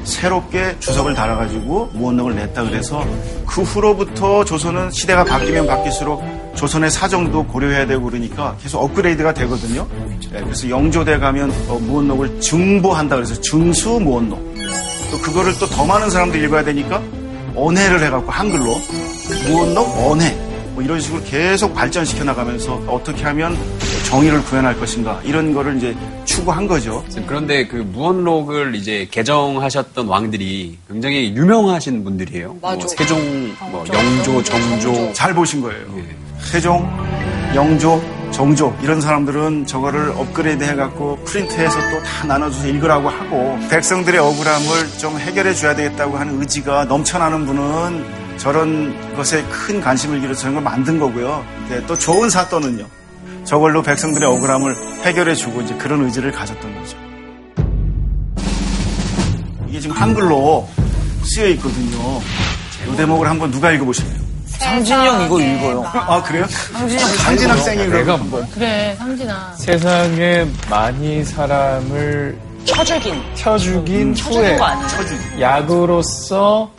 [0.06, 3.06] 새롭게 주석을 달아가지고 무언록을 냈다 그래서
[3.46, 6.24] 그 후로부터 조선은 시대가 바뀌면 바뀔수록
[6.56, 9.88] 조선의 사정도 고려해야 되고 그러니까 계속 업그레이드가 되거든요.
[10.32, 14.40] 네, 그래서 영조대 가면 어, 무언록을 증보한다 그래서 증수 무언록.
[15.12, 17.02] 또 그거를 또 더 많은 사람들이 읽어야 되니까
[17.56, 18.76] 언해를 해갖고 한글로
[19.48, 20.36] 무언록 언해
[20.74, 23.56] 뭐 이런 식으로 계속 발전시켜 나가면서 어떻게 하면
[24.08, 27.04] 정의를 구현할 것인가 이런 거를 이제 추구한 거죠.
[27.28, 32.58] 그런데 그 무언록을 이제 개정하셨던 왕들이 굉장히 유명하신 분들이에요.
[32.62, 32.76] 맞아.
[32.78, 35.14] 뭐 세종, 뭐 영조, 정조.
[35.14, 35.86] 잘 보신 거예요.
[35.98, 36.06] 예.
[36.52, 36.90] 세종,
[37.56, 44.98] 영조, 정조 이런 사람들은 저거를 업그레이드 해갖고 프린트해서 또 다 나눠줘서 읽으라고 하고 백성들의 억울함을
[45.00, 50.64] 좀 해결해 줘야 되겠다고 하는 의지가 넘쳐나는 분은 저런 것에 큰 관심을 기울여서 저런 걸
[50.64, 51.46] 만든 거고요.
[51.60, 52.86] 근데 또 좋은 사또는요.
[53.46, 54.76] 저걸로 백성들의 억울함을
[55.06, 56.98] 해결해 주고 이제 그런 의지를 가졌던 거죠.
[59.70, 60.68] 이게 지금 한글로
[61.24, 62.20] 쓰여 있거든요.
[62.92, 64.22] 이 대목을 한번 누가 읽어보실래요?
[64.46, 65.86] 상진이 형 이거 읽어요.
[65.94, 66.46] 아 그래요?
[66.48, 69.54] 상진이 형 상진 학생이 내가 뭐 그래, 상진아.
[69.56, 73.24] 세상에 많이 사람을 쳐죽인.
[73.36, 75.40] 쳐죽인 후에 거 아니에요?
[75.40, 76.70] 약으로서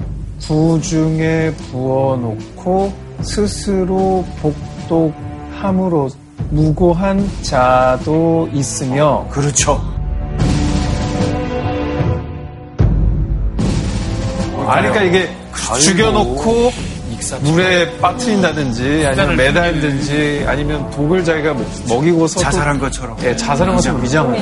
[0.46, 6.10] 부중에 부어놓고 스스로 복독함으로
[6.50, 9.80] 무고한 자도 있으며 그렇죠.
[14.66, 15.28] 아니 그러니까 이게
[15.80, 16.72] 죽여놓고
[17.42, 23.16] 물에 빠뜨린다든지 아니면 매달든지 아니면 독을 자기가 먹- 먹이고서 또- 자살한 것처럼.
[23.22, 24.38] 예, 자살한 것처럼 위장을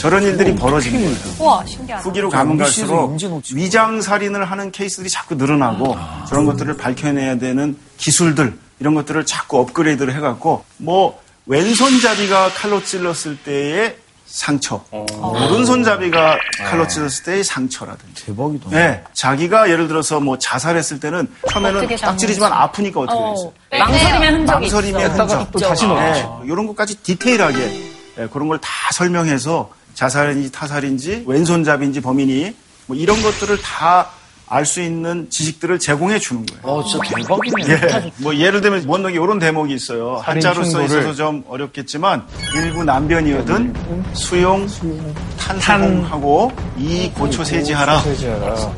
[0.00, 1.16] 저런 일들이 벌어지는 거예요.
[1.40, 2.02] 우와, 신기하다.
[2.02, 3.16] 후기로 가면 갈수록.
[3.52, 5.96] 위장 살인을 하는 케이스들이 자꾸 늘어나고
[6.28, 13.96] 저런 것들을 밝혀내야 되는 기술들 이런 것들을 자꾸 업그레이드를 해갖고 뭐 왼손잡이가 칼로 찔렀을 때의
[14.26, 18.26] 상처, 오른손잡이가 칼로 찔렀을 때의 상처라든지.
[18.26, 18.70] 대박이다.
[18.70, 23.52] 네, 자기가 예를 들어서 뭐 자살했을 때는 처음에는 딱 찌르지만 아프니까 어떻게 어, 되겠어요?
[23.80, 25.14] 망설임의 흔적이 망설임의 있어.
[25.16, 25.50] 흔적.
[25.50, 26.40] 또 다시 넣었죠.
[26.44, 32.54] 네, 이런 것까지 디테일하게 예, 그런 걸 다 설명해서 자살인지 타살인지 왼손잡이인지 범인이
[32.86, 34.10] 뭐 이런 것들을 다
[34.52, 36.60] 알 수 있는 지식들을 제공해 주는 거예요.
[36.64, 37.72] 어, 진짜 대박이네.
[37.72, 38.12] 예.
[38.16, 40.16] 뭐 예를 들면 원록에 이런 대목이 있어요.
[40.16, 43.72] 한자로 써 있어서 좀 어렵겠지만 일부 난변이거든
[44.12, 44.66] 수용
[45.38, 47.98] 탄생하고 이 고초 세지하라.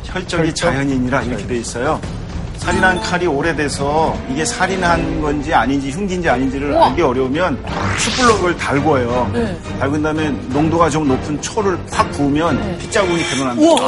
[0.04, 0.54] 혈적이 혈적?
[0.56, 1.98] 자연인이라 이렇게 돼 있어요.
[2.62, 7.60] 살인한 칼이 오래돼서 이게 살인한 건지 아닌지 흉기인지 아닌지를 알기 어려우면
[7.98, 9.28] 숯불로 그걸 달궈요.
[9.34, 9.56] 네.
[9.80, 13.82] 달군 다음에 농도가 좀 높은 초를 확 부으면 핏자국이 드러납니다.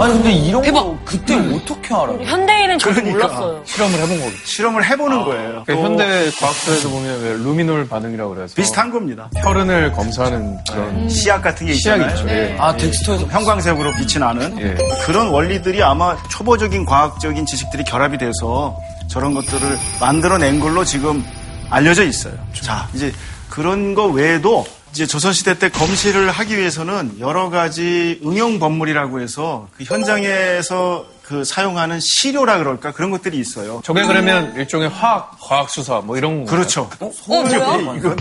[0.00, 2.20] 아니 근데 이런 거 그때 어떻게 알아요?
[2.22, 3.10] 현대인은 그러니까.
[3.10, 3.62] 몰랐어요.
[3.64, 4.36] 실험을 해본 거죠.
[4.44, 5.64] 실험을 해보는 거예요.
[5.66, 9.28] 그또 현대 과학서에서 보면 왜 루미놀 반응이라고 그래서 비슷한 겁니다.
[9.42, 12.16] 혈흔을 검사하는 그런 시약 같은 게 시약이 있잖아요.
[12.16, 12.28] 있죠.
[12.32, 12.56] 예.
[12.60, 14.76] 아 덱스터에서 형광색으로 빛이 나는 예.
[15.04, 18.78] 그런 원리들이 아마 초보적인 과학적인 지식들이 결합이 돼서
[19.08, 21.24] 저런 것들을 만들어낸 걸로 지금
[21.70, 22.34] 알려져 있어요.
[22.52, 23.12] 자, 이제
[23.48, 29.84] 그런 거 외에도 이제 조선시대 때 검시를 하기 위해서는 여러 가지 응용 법물이라고 해서 그
[29.84, 33.80] 현장에서 그 사용하는 시료라 그럴까 그런 것들이 있어요.
[33.84, 36.90] 저게 그러면 일종의 화학 과학 수사 뭐 이런 거 그렇죠.
[36.98, 37.96] 어, 뭐야?
[37.96, 38.16] 이건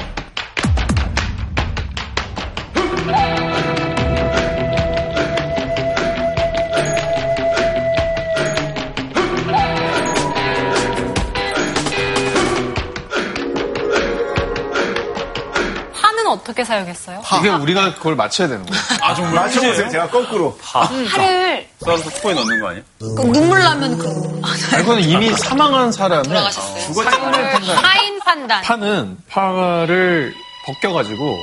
[16.59, 17.21] 어떻게 사용했어요?
[17.39, 18.83] 이게 우리가 그걸 맞춰야 되는 거예요.
[19.01, 19.33] 아, 정말.
[19.35, 19.89] 맞춰보세요.
[19.89, 20.57] 제가 거꾸로.
[20.57, 22.81] 팔을 썰어서 코에 넣는 거 아니야?
[22.99, 24.47] 그 눈물 나면 그런 거.
[24.79, 26.93] 이거는 이미 사망한 사람의 돌아가셨어요.
[27.03, 27.75] 사인을 판단.
[27.81, 28.61] 파인 판단.
[28.63, 30.33] 파는 파를
[30.65, 31.37] 벗겨가지고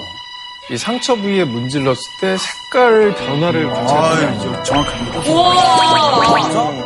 [0.69, 4.29] 이 상처 부위에 문질렀을 때 색깔 변화를 관찰해요.
[4.29, 5.31] 아유, 정확합니다.
[5.31, 5.55] 우와.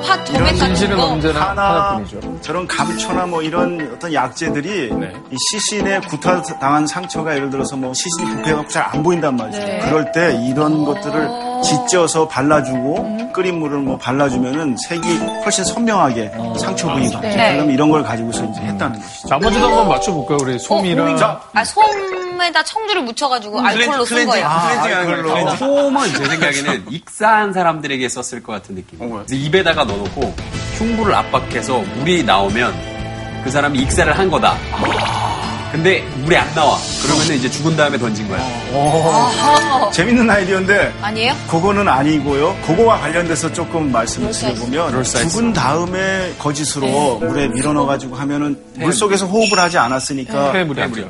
[0.02, 1.06] 파 도매 같은 진실은 거.
[1.06, 2.40] 언제나 하나 하나 뿐이죠.
[2.42, 5.12] 저런 감초나 뭐 이런 어떤 약재들이 네.
[5.30, 9.58] 이 시신에 구타당한 상처가 예를 들어서 뭐 시신이 부패해갖고 잘 안 보인단 말이죠.
[9.58, 9.78] 네.
[9.84, 11.28] 그럴 때 이런 것들을
[11.62, 17.20] 짓져서 발라주고 끓인 물을 뭐 발라주면은 색이 훨씬 선명하게 상처 부위가.
[17.20, 17.53] 네.
[17.55, 19.29] 그러면 이런 걸 가지고서 이제 했다는 것이죠.
[19.29, 20.38] 나머지도 한번 맞춰볼까요?
[20.40, 21.40] 우리 솜이랑.
[21.53, 24.46] 아, 솜에다 청주를 묻혀가지고 알코올로 쓴 거예요.
[24.46, 25.57] 아, 그걸로.
[25.57, 28.99] 솜은 제 생각에는 익사한 사람들에게 썼을 것 같은 느낌.
[28.99, 30.35] 그래서 입에다가 넣어놓고
[30.79, 32.75] 흉부를 압박해서 물이 나오면
[33.44, 34.57] 그 사람이 익사를 한 거다.
[35.72, 36.76] 근데 물이 안 나와.
[37.02, 39.90] 그러면은 이제 죽은 다음에 던진 거야.
[39.92, 41.35] 재밌는 아이디어인데 아니에요?
[41.48, 42.56] 그거는 아니고요.
[42.66, 49.78] 그거와 관련돼서 조금 말씀을 드려보면 죽은 다음에 거짓으로 물에 밀어넣어가지고 하면은 물 속에서 호흡을 하지
[49.78, 50.52] 않았으니까.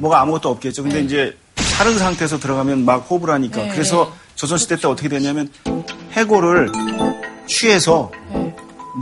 [0.01, 0.83] 뭐가 아무것도 없겠죠.
[0.83, 5.49] 근데 이제 사른 상태에서 들어가면 막 호흡을 하니까 그래서 조선시대 때 어떻게 됐냐면
[6.13, 6.71] 해골을
[7.47, 8.11] 취해서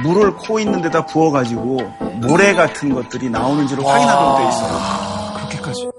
[0.03, 1.79] 물을 코 있는 데다 부어가지고
[2.23, 5.08] 모래 같은 것들이 나오는지를 확인하도록 돼 있어요.
[5.49, 5.91] 그렇게까지.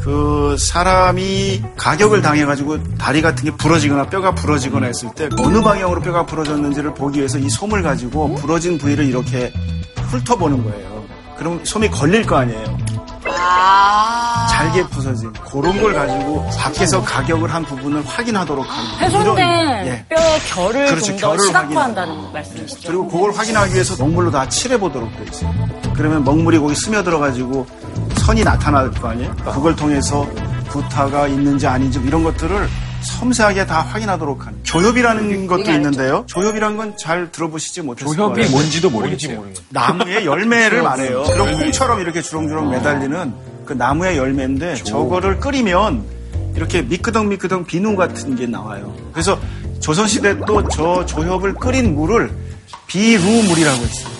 [0.00, 6.26] 그 사람이 가격을 당해가지고 다리 같은 게 부러지거나 뼈가 부러지거나 했을 때 어느 방향으로 뼈가
[6.26, 9.52] 부러졌는지를 보기 위해서 이 솜을 가지고 부러진 부위를 이렇게
[10.10, 11.04] 훑어보는 거예요.
[11.36, 12.78] 그럼 솜이 걸릴 거 아니에요.
[13.44, 14.46] 아.
[14.50, 20.04] 잘게 부서진 그런 걸 가지고 밖에서 가격을 한 부분을 확인하도록 하는 훼손된 이런- 예.
[20.08, 21.06] 뼈의 결을 그렇죠.
[21.06, 22.88] 좀더 결을 시각화한다는 말씀이시죠?
[22.88, 25.52] 그리고 그걸 확인하기 위해서 먹물로 다 칠해보도록 돼 있어요.
[25.94, 27.66] 그러면 먹물이 거기 스며들어가지고
[28.18, 29.34] 선이 나타날 거 아니에요?
[29.36, 30.26] 그걸 통해서
[30.68, 32.68] 구타가 있는지 아닌지 이런 것들을
[33.02, 36.24] 섬세하게 다 확인하도록 하는 조협이라는 것도 있는데요.
[36.26, 38.50] 조협이라는 건잘 들어보시지 못했을 조협이 거예요.
[38.50, 39.44] 뭔지도 모르겠어요.
[39.70, 41.22] 나무의 열매를 말해요.
[41.24, 43.34] 그럼 콩처럼 이렇게 주렁주렁 매달리는
[43.66, 46.04] 그 나무의 열매인데 저거를 끓이면
[46.56, 48.94] 이렇게 미끄덩미끄덩 비누 같은 게 나와요.
[49.12, 49.38] 그래서
[49.80, 52.30] 조선시대 또 저 조협을 끓인 물을
[52.86, 54.12] 비루물이라고 했어요.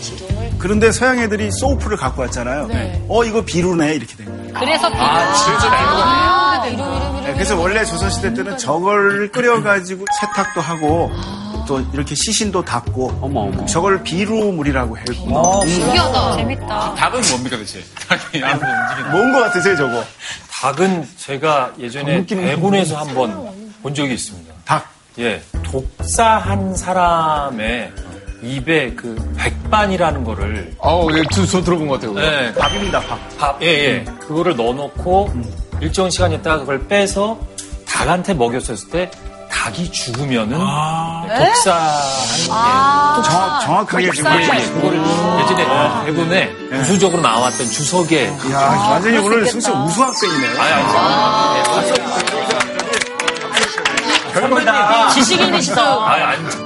[0.59, 2.68] 그런데 서양 애들이 소프를 갖고 왔잖아요.
[3.09, 3.95] 어, 이거 비루네.
[3.97, 4.55] 이렇게 된 거예요.
[4.55, 5.01] 그래서 비누.
[5.03, 5.71] 아, 이름, 이름, 이름.
[5.71, 6.32] 네,
[7.35, 11.11] 그래서 원래 조선시대 때는 저걸 끓여가지고 세탁도 하고
[11.66, 13.66] 또 이렇게 시신도 닦고 어머, 어머.
[13.66, 15.05] 저걸 비루물이라고 해요.
[15.66, 16.37] 신기하다.
[16.37, 16.95] 재밌다.
[16.95, 17.81] 닭은 뭡니까 대체?
[18.09, 19.11] 닭이 알아서 움직이는.
[19.12, 20.05] 뭔거 같으세요, 저거?
[20.51, 23.49] 닭은 제가 예전에 대본에서 한번
[23.83, 24.53] 본 적이 있습니다.
[24.64, 24.90] 닭.
[25.18, 27.92] 예, 독사한 사람의
[28.42, 32.14] 입에 그 백반이라는 거를 아우, 예, 저, 저 들어본 것 같아요.
[32.14, 32.27] 그거.
[32.27, 33.18] 예, 밥입니다, 밥.
[33.38, 34.05] 밥, 예, 예.
[34.21, 35.31] 그거를 넣어놓고
[35.83, 37.40] 일정 시간 있다가 그걸 빼서
[37.87, 39.11] 닭한테 먹였었을 때
[39.51, 41.25] 닭이 죽으면은 아.
[43.25, 44.33] 정확, 정확하게 지금.
[44.33, 44.99] 예, 예, 그거를
[45.40, 48.59] 예전에 대본에 부수적으로 나왔던 주석에 야,
[48.92, 50.47] 완전히 오늘 승수 우수학생이네.
[50.59, 51.92] 아니, 아니,
[54.33, 55.09] 별거다.
[55.11, 55.83] 지식인이시다.
[56.07, 56.62] 아니, 아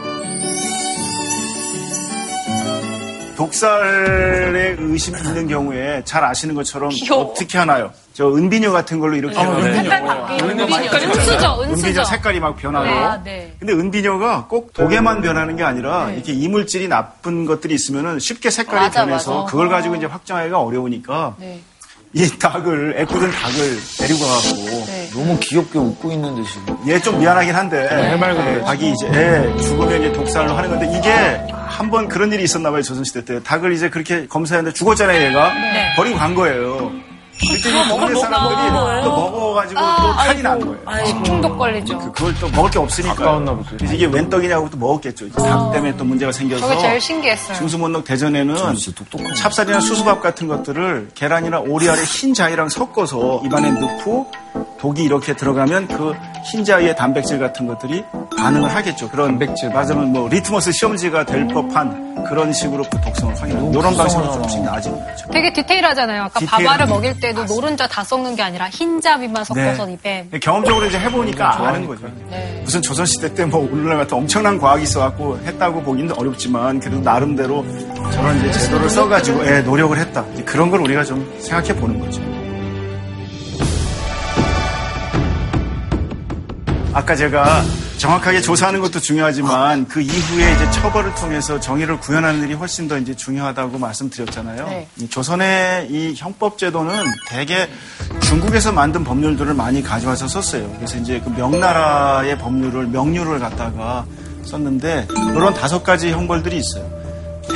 [3.37, 7.92] 독살에 의심 있는 경우에 잘 아시는 것처럼 어떻게 하나요?
[8.12, 12.05] 저 은비녀 같은 걸로 이렇게 하면 은수저, 은비녀 은수저.
[12.05, 12.87] 색깔이 막 변하고.
[12.88, 13.55] 아, 네.
[13.59, 19.05] 근데 은비녀가 꼭 독에만 변하는 게 아니라 이렇게 이물질이 나쁜 것들이 있으면 쉽게 색깔이 맞아,
[19.05, 19.51] 변해서 맞아.
[19.51, 21.61] 그걸 가지고 이제 확정하기가 어려우니까 네.
[22.19, 24.87] 이 닭을 애꿎은 닭을 데리고 가고.
[25.13, 26.77] 너무 귀엽게 웃고 있는데 지금.
[26.89, 27.87] 얘 좀 미안하긴 한데.
[27.91, 31.11] 해맑은 예, 닭이 이제 애 죽으면 이제 독살로 하는 건데 이게
[31.53, 33.43] 한 번 그런 일이 있었나 봐요 조선시대 때.
[33.43, 35.53] 닭을 이제 그렇게 검사했는데 죽었잖아요 얘가.
[35.97, 36.91] 버리고 간 거예요
[37.38, 41.25] 그랬더니 동네 사람들이 또 먹어가지고 또 탈이 난 거예요.
[41.25, 41.99] 중독 걸리죠.
[41.99, 43.40] 그- 그걸 또 먹을 게 없으니까.
[43.77, 45.27] 그래서 이게 웬 떡이냐고 또 먹었겠죠.
[45.27, 46.66] 이제 닭 때문에 또 문제가 생겨서.
[46.68, 47.57] 저게 제일 신기했어요.
[47.59, 48.57] 중수문록 대전에는
[49.37, 54.31] 찹쌀이나 수수밥 같은 것들을 계란이나 오리알의 흰자위랑 섞어서 입안에 넣고
[54.81, 56.14] 독이 이렇게 들어가면 그
[56.51, 58.05] 흰자위의 단백질 같은 것들이
[58.38, 59.09] 반응을 하겠죠.
[59.11, 59.70] 그런 단백질.
[59.70, 64.99] 맞으면 뭐 리트머스 시험지가 될 법한 그런 식으로 그 독성을 확인하고 이런 방식으로 조금씩 나아지는
[65.05, 65.27] 거죠.
[65.33, 66.22] 되게 디테일하잖아요.
[66.25, 70.27] 아까 디테일한 밥알을 개 먹일 때도 노른자 다 섞는 게 아니라 흰자위만 섞어서 입에.
[70.41, 72.07] 경험적으로 이제 해보니까 아는 거죠.
[72.62, 77.65] 무슨 조선시대 때 뭐 오늘날 같은 엄청난 과학이 있어갖고 했다고 보기는 어렵지만 그래도 나름대로
[78.12, 80.25] 저런 이제 제도를 써가지고 예, 노력을 했다.
[80.35, 82.21] 이제 그런 걸 우리가 좀 생각해 보는 거죠.
[86.93, 87.62] 아까 제가
[87.99, 93.15] 정확하게 조사하는 것도 중요하지만 그 이후에 이제 처벌을 통해서 정의를 구현하는 일이 훨씬 더 이제
[93.15, 94.67] 중요하다고 말씀드렸잖아요.
[94.69, 94.89] 네.
[94.99, 97.69] 이 조선의 이 형법 제도는 대개
[98.23, 100.71] 중국에서 만든 법률들을 많이 가져와서 썼어요.
[100.77, 104.05] 그래서 이제 그 명나라의 법률을 명률을 갖다가
[104.45, 106.85] 썼는데 그런 다섯 가지 형벌들이 있어요.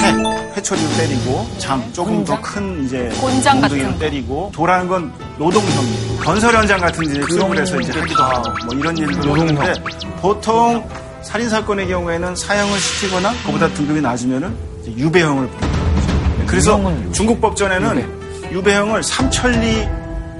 [0.00, 3.98] 회, 회초리로 때리고 장, 조금 더 큰 이제 곤장 같은 거.
[3.98, 6.18] 때리고 돌아는 건 노동형이에요.
[6.20, 9.74] 건설 현장 같은 이제 수업을 해서 이제 하기도 하고 뭐 이런 일도 하는데
[10.20, 10.88] 보통
[11.22, 16.46] 살인 사건의 경우에는 사형을 시키거나 그보다 등급이 낮으면은 이제 유배형을 보내요.
[16.46, 16.80] 그래서
[17.12, 19.88] 중국 법전에는 유배형을 삼천리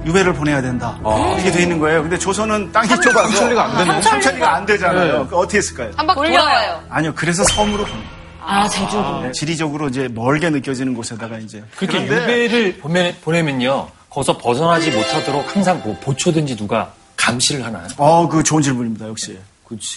[0.05, 0.99] 유배를 보내야 된다.
[1.39, 2.01] 이게 돼 있는 거예요.
[2.01, 4.01] 근데 조선은 땅이 좁아서 삼천리가 안 되네.
[4.01, 5.19] 삼천리가 안 되잖아요.
[5.23, 5.27] 네.
[5.29, 5.91] 그 어떻게 했을까요?
[5.95, 6.81] 한 바퀴 돌아와요.
[6.89, 7.13] 아니요.
[7.15, 8.20] 그래서 섬으로 보내요.
[8.43, 9.21] 아, 제주도.
[9.21, 13.89] 네, 지리적으로 이제 멀게 느껴지는 곳에다가 이제 그렇게 그런데 유배를 보내, 보내면요.
[14.09, 17.87] 거기서 벗어나지 못하도록 항상 뭐 보초든지 누가 감시를 하나요?
[17.97, 19.07] 어, 그 좋은 질문입니다.
[19.07, 19.37] 역시.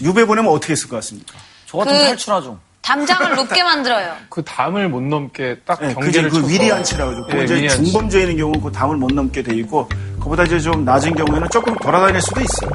[0.02, 1.34] 유배 보내면 어떻게 했을 것 같습니까?
[1.66, 2.58] 저 같으면 그- 탈출하죠.
[2.82, 4.14] 담장을 높게 만들어요.
[4.28, 6.48] 그 담을 못 넘게 딱 네, 그, 경계를 그.
[6.48, 7.26] 위리안치라고.
[7.28, 7.84] 그 예, 이제 위리안치.
[7.90, 9.88] 중범죄인의 경우 그 담을 못 넘게 돼 있고
[10.20, 12.70] 그보다 이제 좀 낮은 경우에는 조금 돌아다닐 수도 있어요.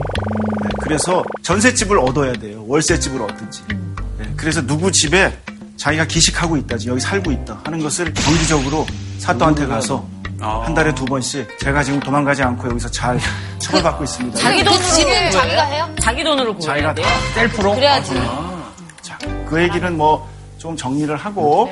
[0.63, 2.65] 네, 그래서 전셋집을 얻어야 돼요.
[2.67, 3.63] 월세집을 얻든지.
[4.17, 5.32] 네, 그래서 누구 집에
[5.80, 8.86] 자기가 기식하고 있다지 여기 살고 있다 하는 것을 정기적으로
[9.18, 10.06] 사또한테 가서
[10.39, 13.20] 한 달에 두 번씩 제가 지금 도망가지 않고 여기서 잘
[13.60, 14.38] 처벌받고 있습니다.
[14.38, 15.89] 자기 돈으로 집은 자기가 해요?
[16.02, 17.06] 자기 돈으로 자기가 구해야 돼요?
[17.06, 17.76] 다 셀프로?
[17.76, 18.13] 그래야지.
[19.02, 19.18] 자,
[19.50, 20.28] 그 얘기는 뭐
[20.60, 21.70] 좀 정리를 하고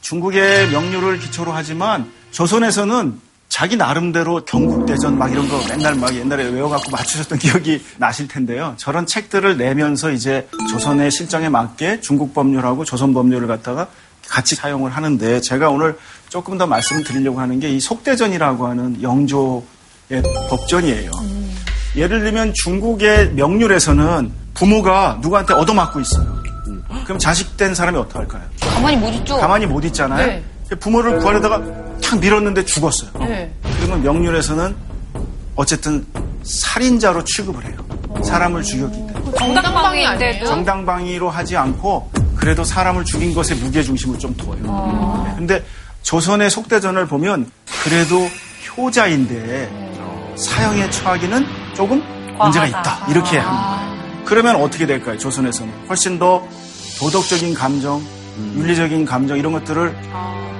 [0.00, 3.20] 중국의 명료를 기초로 하지만 조선에서는
[3.54, 8.74] 자기 나름대로 경국대전 막 이런 거 맨날 막 옛날에 외워갖고 맞추셨던 기억이 나실 텐데요.
[8.78, 13.86] 저런 책들을 내면서 이제 조선의 실정에 맞게 중국 법률하고 조선 법률을 갖다가
[14.26, 15.96] 같이 사용을 하는데 제가 오늘
[16.28, 19.62] 조금 더 말씀을 드리려고 하는 게 이 속대전이라고 하는 영조의
[20.50, 21.12] 법전이에요.
[21.94, 26.42] 예를 들면 중국의 명률에서는 부모가 누구한테 얻어맞고 있어요.
[27.04, 28.42] 그럼 자식 된 사람이 어떡할까요?
[28.62, 29.36] 가만히 못 있죠.
[29.36, 30.26] 가만히 못 있잖아요.
[30.26, 30.44] 네.
[30.80, 33.10] 부모를 구하려다가 탁 밀었는데 죽었어요.
[33.20, 33.52] 네.
[33.76, 34.74] 그러면 명률에서는
[35.56, 36.06] 어쨌든
[36.42, 37.76] 살인자로 취급을 해요.
[38.22, 39.32] 사람을 죽였기 때문에.
[39.38, 45.24] 정당방위인데도 정당방위로 하지 않고 그래도 사람을 죽인 것에 무게중심을 좀 둬요.
[45.26, 45.34] 네.
[45.36, 45.64] 근데
[46.02, 47.50] 조선의 속대전을 보면
[47.82, 48.28] 그래도
[48.76, 49.92] 효자인데
[50.36, 52.02] 사형에 처하기는 조금
[52.38, 53.06] 문제가 있다.
[53.08, 53.94] 이렇게 합니다.
[54.24, 55.16] 그러면 어떻게 될까요?
[55.18, 56.42] 조선에서는 훨씬 더
[56.98, 58.02] 도덕적인 감정,
[58.38, 59.94] 윤리적인 감정 이런 것들을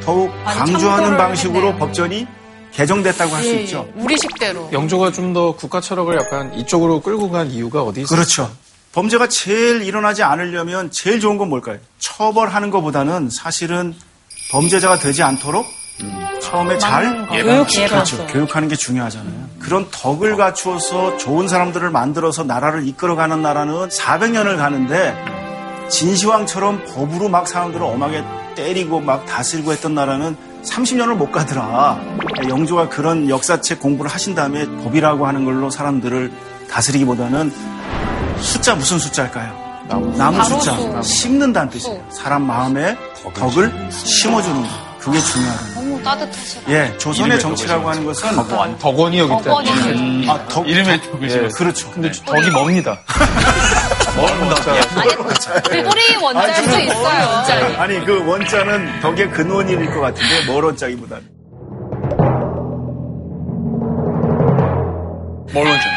[0.02, 1.78] 더욱 많이 강조하는 방식으로 했네.
[1.78, 2.26] 법전이
[2.72, 3.86] 개정됐다고 할수 예, 있죠.
[3.96, 4.02] 예.
[4.02, 4.68] 우리 식대로.
[4.72, 8.16] 영조가 좀 더 국가 철학을 약간 이쪽으로 끌고 간 이유가 어디 있어요?
[8.16, 8.50] 그렇죠.
[8.92, 11.78] 범죄가 제일 일어나지 않으려면 제일 좋은 건 뭘까요?
[11.98, 13.94] 처벌하는 것보다는 사실은
[14.52, 15.66] 범죄자가 되지 않도록
[16.40, 18.16] 처음에 잘 교육시켜서.
[18.16, 18.26] 그렇죠.
[18.32, 19.48] 교육하는 게 중요하잖아요.
[19.58, 25.16] 그런 덕을 갖추어서 좋은 사람들을 만들어서 나라를 이끌어가는 나라는 400년을 가는데
[25.88, 32.00] 진시황처럼 법으로 막 사람들을 엄하게 때리고 막 다스리고 했던 나라는 30년을 못 가더라.
[32.48, 36.32] 영조가 그런 역사책 공부를 하신 다음에 법이라고 하는 걸로 사람들을
[36.70, 37.52] 다스리기보다는
[38.40, 39.64] 숫자 무슨 숫자일까요?
[40.16, 40.74] 나무, 숫자.
[40.76, 41.02] 가로수.
[41.14, 42.02] 심는다는 뜻이에요.
[42.10, 42.96] 사람 마음에
[43.34, 44.68] 덕을 심어주는 거.
[44.98, 45.74] 그게 중요하다.
[45.74, 46.72] 너무 따뜻하시다.
[46.72, 48.30] 예, 조선의 정치라고 하는 것은
[48.78, 49.68] 덕원이 여기 덕원이.
[49.82, 50.30] 때문에.
[50.30, 51.48] 아, 덕, 이름에 덕을 예.
[51.48, 51.90] 그렇죠.
[51.90, 52.98] 근데 덕이 멉니다.
[55.84, 57.28] 뿌리 원자일 수 있어요.
[57.28, 57.76] 원자리.
[57.76, 61.24] 아니 그 원자는 덕의 근원일 것 같은데 멀 원자기보다는
[65.52, 65.92] 멀론 좀.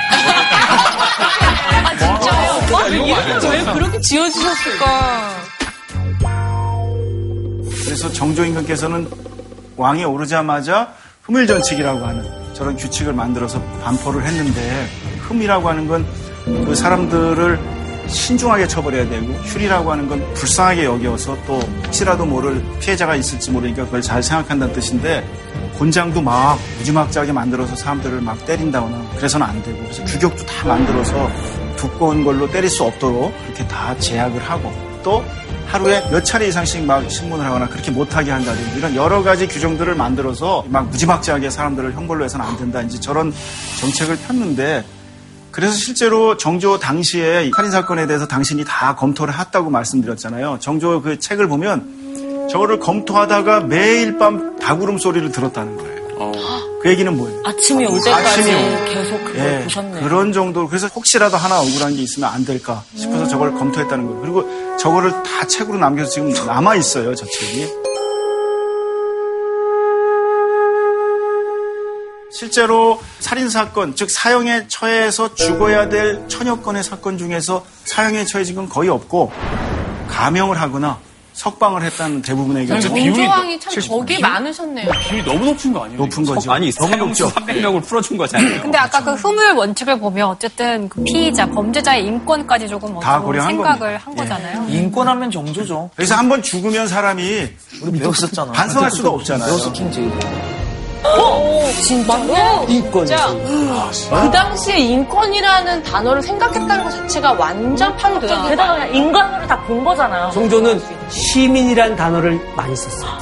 [3.52, 5.30] 왜 그렇게 지어주셨을까?
[7.86, 9.10] 그래서 정조임금께서는
[9.78, 14.88] 왕에 오르자마자 흠일전칙이라고 하는 저런 규칙을 만들어서 반포를 했는데
[15.28, 16.06] 흠이라고 하는 건
[16.48, 17.60] 그 사람들을
[18.08, 24.02] 신중하게 처벌해야 되고 휴리라고 하는 건 불쌍하게 여겨서 또 혹시라도 모를 피해자가 있을지 모르니까 그걸
[24.02, 25.24] 잘 생각한다는 뜻인데
[25.78, 31.30] 곤장도 막 무지막지하게 만들어서 사람들을 막 때린다거나 그래서는 안 되고 그래서 규격도 다 만들어서
[31.76, 35.24] 두꺼운 걸로 때릴 수 없도록 그렇게 다 제약을 하고 또
[35.68, 40.64] 하루에 몇 차례 이상씩 막 신문을 하거나 그렇게 못하게 한다든지 이런 여러 가지 규정들을 만들어서
[40.70, 42.82] 막 무지막지하게 사람들을 형벌로 해서는 안 된다.
[42.82, 43.34] 이제 저런
[43.80, 44.84] 정책을 폈는데
[45.58, 50.60] 그래서 실제로 정조 당시에 살인 사건에 대해서 당신이 다 검토를 했다고 말씀드렸잖아요.
[50.62, 56.32] 정조 그 책을 보면 저거를 검토하다가 매일 밤 닭울음 소리를 들었다는 거예요.
[56.84, 57.42] 그 얘기는 뭐예요?
[57.44, 60.04] 아침이 올 때까지 아침이 올- 계속 그걸 예, 보셨네요.
[60.04, 64.22] 그런 정도로 그래서 혹시라도 하나 억울한 게 있으면 안 될까 싶어서 저걸 검토했다는 거예요.
[64.22, 67.16] 그리고 저거를 다 책으로 남겨서 지금 남아 있어요.
[67.16, 67.68] 저 책이.
[72.38, 78.70] 실제로 살인 사건, 즉 사형에 처해서 죽어야 될 천여 건의 사건 중에서 사형에 처해 지금
[78.70, 79.32] 거의 없고
[80.08, 81.00] 감형을 하거나
[81.34, 84.92] 석방을 했다는 대부분의 경우 정조왕이 참 덕이 많으셨네요.
[85.10, 86.00] 비율이 너무 높은 거 아니에요?
[86.00, 86.52] 높은 거죠.
[86.52, 88.62] 아니, 사형수 300명을 풀어준 거잖아요.
[88.62, 93.80] 근데 아까 그 흐물 원칙을 보면 어쨌든 그 피의자, 범죄자의 인권까지 조금 다 고려한 생각을
[93.80, 94.02] 겁니다.
[94.06, 94.66] 한 거잖아요.
[94.70, 95.90] 인권하면 정조죠.
[95.96, 97.48] 그래서 한 번 죽으면 사람이
[97.82, 98.52] 우리 배웠었잖아.
[98.52, 99.72] 반성할 수가 없잖아요.
[99.74, 100.12] 킹제이.
[101.18, 102.66] 어, 진짜로?
[102.68, 103.06] 인권.
[103.06, 108.50] 진짜 그 당시에 인권이라는 단어를 생각했다는 것 자체가 완전 파격적이야.
[108.50, 110.32] 게다가 그냥 인간으로 다 본 거잖아요.
[110.32, 113.18] 정조는 시민이란 단어를 많이 썼어요.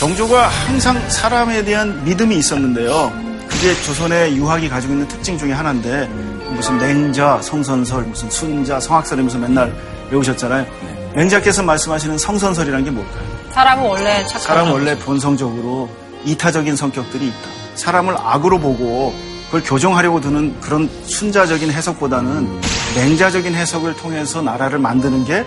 [0.00, 3.12] 정조가 항상 사람에 대한 믿음이 있었는데요.
[3.48, 6.06] 그게 조선의 유학이 가지고 있는 특징 중에 하나인데
[6.50, 9.72] 무슨 맹자, 성선설, 무슨 순자, 성악설이면서 맨날
[10.10, 10.66] 외우셨잖아요.
[11.14, 13.22] 맹자께서 말씀하시는 성선설이라는 게 뭘까요?
[13.52, 15.88] 사람은 원래 착한 사람은 원래 본성적으로
[16.24, 17.36] 이타적인 성격들이 있다.
[17.74, 19.14] 사람을 악으로 보고
[19.46, 22.60] 그걸 교정하려고 드는 그런 순자적인 해석보다는
[22.96, 25.44] 맹자적인 해석을 통해서 나라를 만드는 게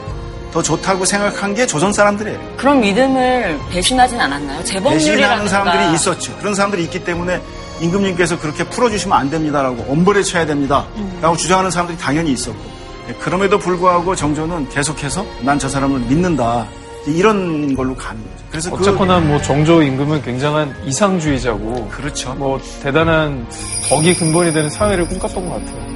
[0.52, 2.38] 더 좋다고 생각한 게 조선 사람들이에요.
[2.58, 4.62] 그런 믿음을 배신하진 않았나요?
[4.66, 6.36] 재범률이라든가 사람들이 있었죠.
[6.40, 7.42] 그런 사람들이 있기 때문에
[7.80, 10.86] 임금님께서 그렇게 풀어주시면 안 됩니다라고 엄벌에 쳐야 됩니다
[11.22, 12.60] 라고 주장하는 사람들이 당연히 있었고
[13.08, 16.68] 예, 그럼에도 불구하고 정조는 계속해서 난 저 사람을 믿는다
[17.08, 18.46] 이런 걸로 가는 거죠.
[18.50, 22.34] 그래서 그 어쨌거나 뭐 정조 임금은 굉장한 이상주의자고 그렇죠.
[22.36, 23.48] 뭐 대단한
[23.90, 25.92] 덕이 근본이 되는 사회를 꿈꿨던 것 같아요.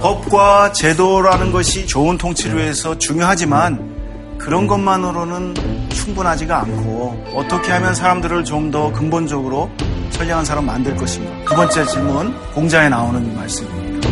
[0.00, 3.89] 법과 제도라는 것이 좋은 통치를 위해서 중요하지만
[4.40, 5.54] 그런 것만으로는
[5.90, 9.68] 충분하지가 않고 어떻게 하면 사람들을 좀 더 근본적으로
[10.10, 11.44] 선량한 사람 만들 것인가.
[11.44, 14.08] 두 번째 질문 공자에 나오는 말씀입니다.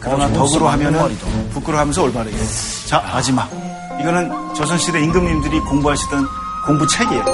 [0.00, 1.00] 그러나 덕으로 하면은
[1.52, 2.36] 부끄러워하면서 올바르게.
[2.86, 3.48] 자 마지막
[4.00, 6.26] 이거는 조선시대 임금님들이 공부하시던
[6.66, 7.24] 공부 책이에요.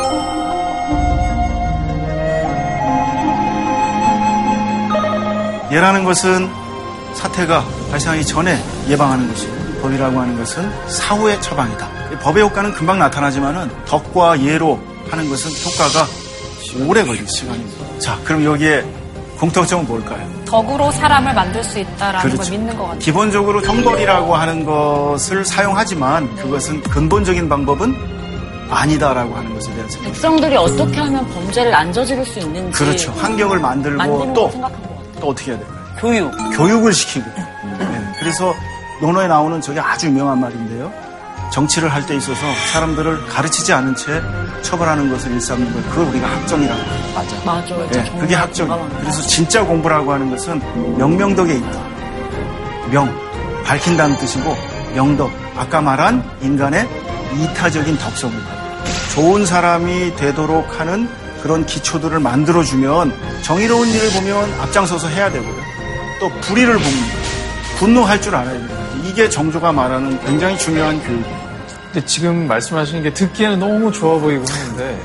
[5.73, 6.49] 예라는 것은
[7.19, 9.53] 사태가 발생하기 전에 예방하는 것이고
[9.83, 11.89] 법이라고 하는 것은 사후의 처방이다.
[12.23, 14.79] 법의 효과는 금방 나타나지만은 덕과 예로
[15.11, 16.07] 하는 것은 효과가
[16.87, 17.99] 오래 걸릴 시간입니다.
[17.99, 18.85] 자, 그럼 여기에
[19.39, 20.29] 공통점은 뭘까요?
[20.45, 22.51] 덕으로 사람을 만들 수 있다라는 걸 그렇죠.
[22.53, 22.99] 믿는 것 같아요.
[23.01, 27.95] 기본적으로 형벌이라고 하는 것을 사용하지만 그것은 근본적인 방법은
[28.71, 30.09] 아니다라고 하는 것에 대한 생각.
[30.09, 33.13] 백성들이 어떻게 하면 범죄를 안 저지를 수 있는지 그렇죠.
[33.13, 34.71] 환경을 만들고 또, 걸.
[35.21, 35.78] 또 어떻게 해야 될까요?
[36.01, 36.33] 교육.
[36.57, 37.31] 교육을 시키고.
[37.79, 38.13] 네.
[38.19, 38.55] 그래서
[39.01, 40.93] 논어에 나오는 저게 아주 유명한 말인데요.
[41.53, 42.41] 정치를 할 때 있어서
[42.73, 44.21] 사람들을 가르치지 않은 채
[44.63, 47.13] 처벌하는 것을 일삼는 것, 그걸 우리가 학정이라고 해요.
[47.15, 47.37] 맞아.
[47.45, 47.89] 맞아요.
[47.91, 48.89] 네, 그게 학정이에요.
[49.01, 50.61] 그래서 진짜 공부라고 하는 것은
[50.99, 51.81] 명명덕에 있다.
[52.91, 53.15] 명,
[53.65, 54.57] 밝힌다는 뜻이고,
[54.95, 56.87] 명덕, 아까 말한 인간의
[57.35, 58.35] 이타적인 덕성을.
[59.15, 61.09] 좋은 사람이 되도록 하는
[61.43, 65.78] 그런 기초들을 만들어주면 정의로운 일을 보면 앞장서서 해야 되고요.
[66.19, 67.07] 또 불의를 봅니다.
[67.79, 69.03] 분노할 줄 알아야 돼요.
[69.05, 71.49] 이게 정조가 말하는 굉장히 중요한 교육이에요.
[71.93, 75.01] 근데 지금 말씀하시는 게 듣기에는 너무 좋아 보이고 하는데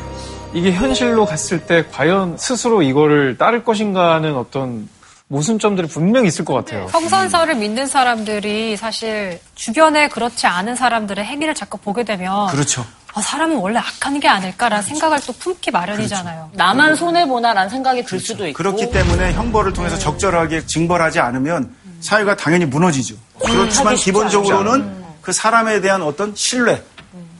[0.53, 4.89] 이게 현실로 갔을 때 과연 스스로 이거를 따를 것인가 하는 어떤
[5.27, 6.87] 모순점들이 분명히 있을 것 같아요.
[6.89, 12.85] 성선설을 믿는 사람들이 사실 주변에 그렇지 않은 사람들의 행위를 자꾸 보게 되면 그렇죠.
[13.15, 16.51] 아, 사람은 원래 악한 게 아닐까라는 생각을 또 품기 마련이잖아요.
[16.53, 18.57] 나만 손해보나라는 생각이 들 수도 있고.
[18.57, 23.15] 그렇기 때문에 형벌을 통해서 적절하게 징벌하지 않으면 사회가 당연히 무너지죠.
[23.39, 26.83] 그렇지만 하기 쉽지 기본적으로는 그 사람에 대한 어떤 신뢰.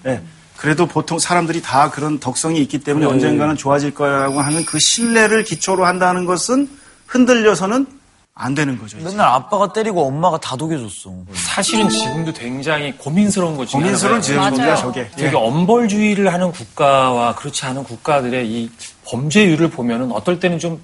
[0.05, 0.21] 예.
[0.57, 5.85] 그래도 보통 사람들이 다 그런 덕성이 있기 때문에 언젠가는 좋아질 거라고 하는 그 신뢰를 기초로
[5.85, 6.69] 한다는 것은
[7.07, 7.87] 흔들려서는
[8.35, 8.97] 안 되는 거죠.
[8.97, 9.07] 이제.
[9.07, 11.11] 맨날 아빠가 때리고 엄마가 다독여줬어.
[11.33, 15.11] 사실은 지금도 굉장히 고민스러운 것 중에 고민스러운 하나가 지역입니다, 저게.
[15.15, 15.39] 되게 예.
[15.39, 18.71] 엄벌주의를 하는 국가와 그렇지 않은 국가들의 이
[19.05, 20.83] 범죄율을 보면은 어떨 때는 좀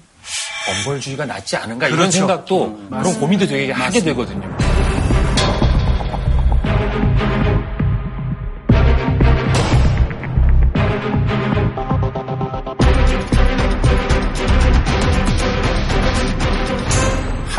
[0.68, 2.18] 엄벌주의가 낫지 않은가 이런 그렇죠.
[2.18, 4.48] 생각도 그런 고민도 되게 하게 되거든요.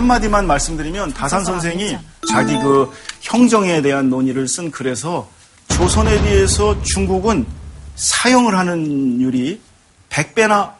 [0.02, 1.98] 한마디만 말씀드리면 다산 선생이
[2.28, 2.92] 자기 그
[3.22, 5.30] 형정에 대한 논의를 쓴 글에서
[5.68, 7.46] 조선에 비해서 중국은
[7.96, 9.62] 사형을 하는 율이
[10.10, 10.72] 100배나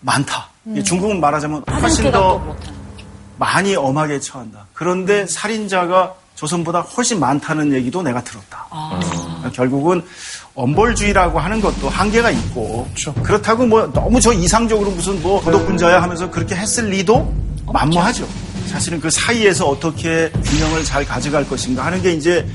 [0.00, 0.48] 많다.
[0.84, 2.56] 중국은 말하자면 훨씬 더
[3.38, 4.66] 많이 엄하게 처한다.
[4.74, 8.66] 그런데 살인자가 조선보다 훨씬 많다는 얘기도 내가 들었다.
[9.54, 10.02] 결국은
[10.54, 12.88] 엄벌주의라고 하는 것도 한계가 있고
[13.22, 18.26] 그렇다고 뭐 너무 저 이상적으로 무슨 뭐 도덕군자야 하면서 그렇게 했을 리도 만무하죠.
[18.66, 22.46] 사실은 그 사이에서 어떻게 균형을 잘 가져갈 것인가 하는 게 이제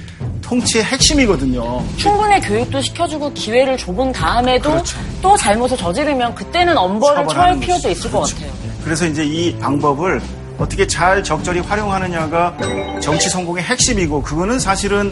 [0.41, 1.83] 통치의 핵심이거든요.
[1.97, 4.97] 충분히 교육도 시켜주고 기회를 줘본 다음에도 그렇죠.
[5.21, 7.59] 또 잘못을 저지르면 그때는 엄벌을 처할.
[7.59, 8.51] 필요도 있을 것 같아요.
[8.83, 10.21] 그래서 이제 이 방법을
[10.57, 12.57] 어떻게 잘 적절히 활용하느냐가
[13.01, 15.11] 정치 성공의 핵심이고 그거는 사실은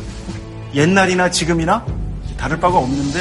[0.74, 1.86] 옛날이나 지금이나
[2.38, 3.20] 다를 바가 없는데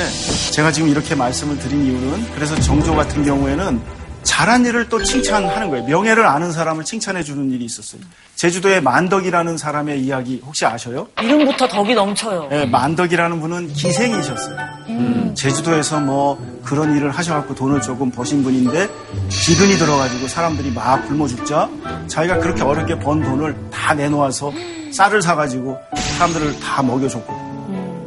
[0.52, 3.80] 제가 지금 이렇게 말씀을 드린 이유는 그래서 정조 같은 경우에는
[4.36, 5.86] 잘한 일을 또 칭찬하는 거예요.
[5.86, 8.02] 명예를 아는 사람을 칭찬해 주는 일이 있었어요.
[8.34, 11.08] 제주도에 만덕이라는 사람의 이야기 혹시 아셔요?
[11.22, 12.50] 이름부터 덕이 넘쳐요.
[12.52, 14.58] 예, 만덕이라는 분은 기생이셨어요.
[15.32, 18.90] 제주도에서 뭐 그런 일을 하셔갖고 돈을 조금 버신 분인데
[19.30, 21.70] 기근이 들어가지고 사람들이 막 굶어 죽자
[22.06, 24.52] 자기가 그렇게 어렵게 번 돈을 다 내놓아서
[24.92, 27.45] 쌀을 사가지고 사람들을 다 먹여줬고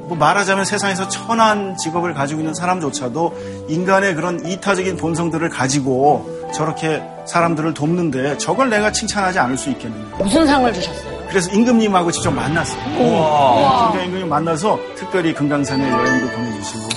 [0.09, 7.75] 뭐 말하자면 세상에서 천한 직업을 가지고 있는 사람조차도 인간의 그런 이타적인 본성들을 가지고 저렇게 사람들을
[7.75, 10.17] 돕는데 저걸 내가 칭찬하지 않을 수 있겠느냐.
[10.17, 11.19] 무슨 상을 주셨어요?
[11.29, 12.83] 그래서 임금님하고 직접 만났어요.
[12.85, 16.89] 김경 임금님 만나서 특별히 금강산에 여행도 보내주시고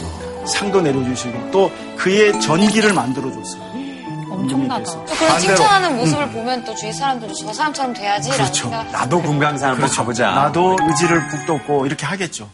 [0.47, 3.63] 상도 내려주시고 또 그의 전기를 만들어줬어요.
[4.31, 4.85] 엄청나다.
[4.91, 8.71] 또 그런 칭찬하는 모습을 보면 또 주위 사람들도 저 사람처럼 돼야지라는 그렇죠.
[8.71, 8.91] 생각.
[8.91, 10.31] 나도 금강산 한번 가보자.
[10.31, 12.49] 나도 의지를 북돋고 이렇게 하겠죠.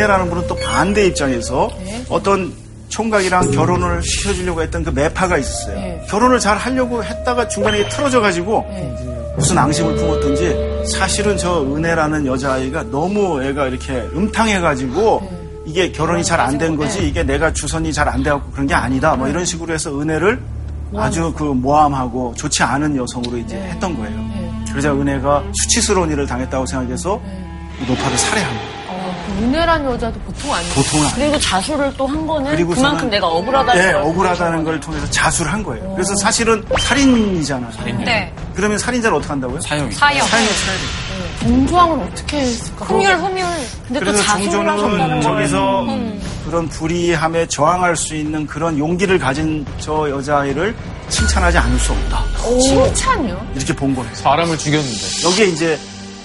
[0.00, 1.70] 이 은혜라는 분은 또 반대 입장에서
[2.08, 2.52] 어떤
[2.88, 5.76] 총각이랑 결혼을 시켜주려고 했던 그 매파가 있었어요.
[5.76, 6.02] 네.
[6.08, 8.64] 결혼을 잘 하려고 했다가 중간에 틀어져가지고
[9.36, 16.58] 무슨 앙심을 품었든지 사실은 저 은혜라는 여자아이가 너무 애가 이렇게 음탕해가지고 이게 결혼이 잘 안
[16.58, 19.14] 된 거지 이게 내가 주선이 잘 안 돼갖고 그런 게 아니다.
[19.14, 20.40] 뭐 이런 식으로 해서 은혜를
[20.96, 24.18] 아주 그 모함하고 좋지 않은 여성으로 이제 했던 거예요.
[24.70, 27.20] 그러자 은혜가 수치스러운 일을 당했다고 생각해서
[27.80, 28.79] 이 노파를 살해한 거예요.
[29.38, 30.74] 은혜란 여자도 보통 아니에요.
[30.74, 31.14] 보통은 아니에요.
[31.30, 35.62] 그리고 자수를 또 한 거는 그만큼 내가 억울하다는 네, 걸 억울하다는 걸 통해서 자수를 한
[35.62, 35.92] 거예요.
[35.94, 37.70] 그래서 사실은 살인이잖아요.
[38.04, 38.32] 네.
[38.54, 39.60] 그러면 살인자를 어떻게 한다고요?
[39.60, 39.92] 사형이.
[39.92, 40.26] 사형.
[40.26, 41.30] 사형을 쳐야 돼요.
[41.40, 42.84] 정조왕은 어떻게 했을까?
[42.84, 43.46] 흠율, 흠율.
[43.86, 45.86] 근데 또 그래서 자수를 하셨다는 정조는 걸 저기서
[46.44, 50.74] 그런 불의함에 저항할 수 있는 그런 용기를 가진 저 여자아이를
[51.08, 52.24] 칭찬하지 않을 수 없다.
[52.60, 53.46] 칭찬이요?
[53.54, 54.10] 이렇게 본 거예요.
[54.14, 55.22] 사람을 죽였는데.
[55.24, 55.78] 여기에 이제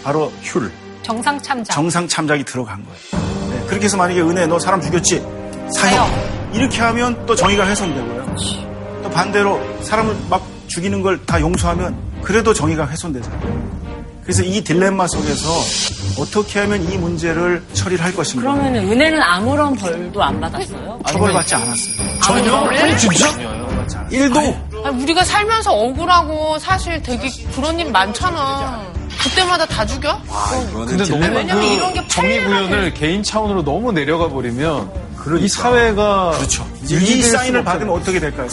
[0.03, 0.70] 바로 휼,
[1.06, 1.72] 정상 참작.
[1.72, 2.97] 정상 참작이 들어간 거예요.
[3.51, 5.24] 네, 그렇게 해서 만약에 은혜 너 사람 죽였지?
[5.78, 6.10] 사형.
[6.51, 8.36] 이렇게 하면 또 정의가 훼손되고요.
[9.03, 13.66] 또 반대로 사람을 막 죽이는 걸 다 용서하면 그래도 정의가 훼손되잖아요.
[14.24, 15.47] 그래서 이 딜레마 속에서
[16.20, 18.41] 어떻게 하면 이 문제를 처리를 할 것인가.
[18.41, 20.99] 그러면 은혜는 아무런 벌도 안 받았어요?
[21.08, 22.20] 처벌받지 않았어요.
[22.24, 22.56] 전혀?
[22.56, 23.28] 아니, 진짜?
[24.10, 24.39] 일도
[24.84, 28.82] 아니, 우리가 살면서 억울하고 사실 되게 그런 일 많잖아.
[29.30, 30.21] 그때마다 다 죽여?
[30.71, 35.05] 근데 너무 왜냐면 그 이런 게 정의 구현을 개인 차원으로 너무 내려가 버리면
[35.39, 36.67] 이 사회가 그렇죠.
[36.84, 38.47] 이 사인을 받으면 어떻게 될까요?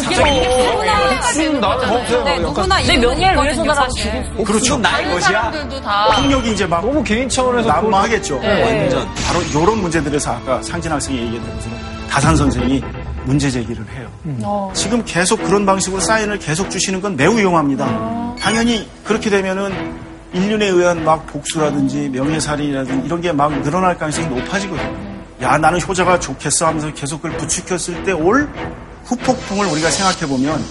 [1.34, 2.24] 지금 나도 없어요.
[2.24, 4.24] 네, 누구나 내 명예를 위해서라도 사실.
[4.30, 4.78] 죽일 그렇죠.
[4.78, 5.42] 나의 다른 것이야.
[5.42, 8.40] 사람들도 다 폭력이 이제 막 너무 개인 차원에서 난무하겠죠.
[8.40, 8.80] 네.
[8.80, 9.06] 완전.
[9.26, 12.82] 바로 이런 문제들에서 아까 상진 학생이 얘기했던 것처럼 다산 선생이
[13.24, 14.08] 문제 제기를 해요.
[14.42, 14.72] 어.
[14.74, 18.34] 지금 계속 그런 방식으로 사인을 계속 주시는 건 매우 위험합니다.
[18.40, 25.12] 당연히 그렇게 되면은 인륜에 의한 막 복수라든지 명예살인이라든지 이런 게 막 늘어날 가능성이 높아지거든요.
[25.42, 28.48] 야, 나는 효자가 좋겠어 하면서 계속 그걸 부추겼을 때 올
[29.04, 30.62] 후폭풍을 우리가 생각해 보면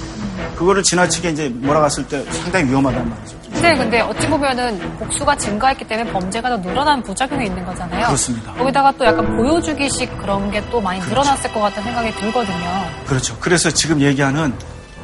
[0.55, 3.41] 그거를 지나치게 이제 몰아갔을 때 상당히 위험하단 말이죠.
[3.51, 8.05] 근데 근데 어찌 보면은 복수가 증가했기 때문에 범죄가 더 늘어난 부작용이 있는 거잖아요.
[8.05, 8.53] 그렇습니다.
[8.53, 12.85] 거기다가 또 약간 보여주기식 그런 게 또 많이 늘어났을 것 같다는 생각이 들거든요.
[13.05, 13.35] 그렇죠.
[13.41, 14.53] 그래서 지금 얘기하는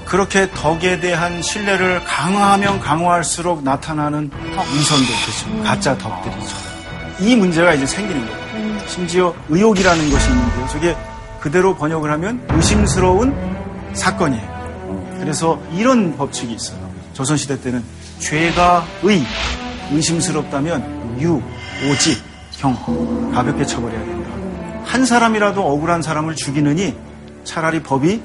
[0.07, 4.31] 그렇게 덕에 대한 신뢰를 강화하면 강화할수록 나타나는
[4.73, 5.63] 위선들, 그렇죠.
[5.63, 6.55] 가짜 덕들이죠.
[7.19, 8.87] 이 문제가 이제 생기는 거예요.
[8.87, 10.67] 심지어 의혹이라는 것이 있는데요.
[10.69, 10.97] 저게
[11.41, 13.35] 그대로 번역을 하면 의심스러운
[13.93, 15.17] 사건이에요.
[15.19, 16.79] 그래서 이런 법칙이 있어요.
[17.13, 17.83] 조선시대 때는
[18.19, 19.23] 죄가 의,
[19.91, 21.41] 의심스럽다면 유,
[21.89, 22.21] 오직,
[22.57, 22.73] 경,
[23.33, 24.29] 가볍게 처벌해야 된다.
[24.85, 26.95] 한 사람이라도 억울한 사람을 죽이느니
[27.47, 28.21] 차라리 법이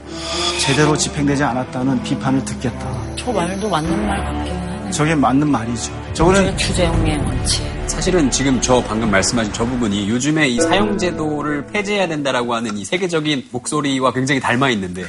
[0.59, 3.15] 제대로 집행되지 않았다는 비판을 듣겠다.
[3.17, 4.91] 저 말도 맞는 말 같기는 하네요.
[4.91, 6.13] 저게 맞는 말이죠.
[6.13, 7.63] 저거는 주재용의 원칙.
[7.87, 13.49] 사실은 지금 저 방금 말씀하신 저 부분이 요즘에 이 사형제도를 폐지해야 된다라고 하는 이 세계적인
[13.53, 15.05] 목소리와 굉장히 닮아 있는데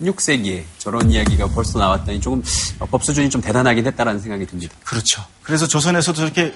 [0.00, 2.42] 16세기에 저런 이야기가 벌써 나왔다니 조금
[2.78, 4.74] 법 수준이 좀 대단하긴 했다라는 생각이 듭니다.
[4.84, 5.22] 그렇죠.
[5.42, 6.52] 그래서 조선에서도 저렇게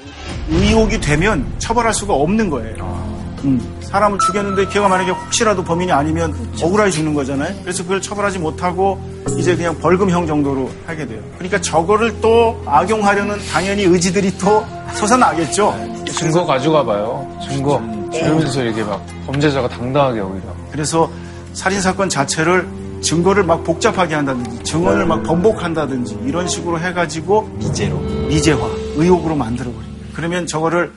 [0.48, 3.15] 의혹이 되면 처벌할 수가 없는 거예요.
[3.46, 7.54] 음, 사람을 죽였는데 걔가 만약에 혹시라도 범인이 아니면 억울하게 죽는 거잖아요.
[7.62, 8.98] 그래서 그걸 처벌하지 못하고
[9.38, 11.20] 이제 그냥 벌금형 정도로 하게 돼요.
[11.36, 15.74] 그러니까 저거를 또 악용하려는 당연히 의지들이 또 솟아나겠죠.
[16.06, 17.26] 증거 가져가 봐요.
[17.48, 17.80] 증거.
[18.12, 20.44] 이러면서 이렇게 막 범죄자가 당당하게 오히려.
[20.72, 21.10] 그래서
[21.52, 22.66] 살인사건 자체를
[23.00, 28.58] 증거를 막 복잡하게 한다든지 증언을 막 번복한다든지 이런 식으로 해가지고 미제로 미제화
[28.96, 29.86] 의혹으로 만들어버려요.
[30.14, 30.92] 그러면 저거를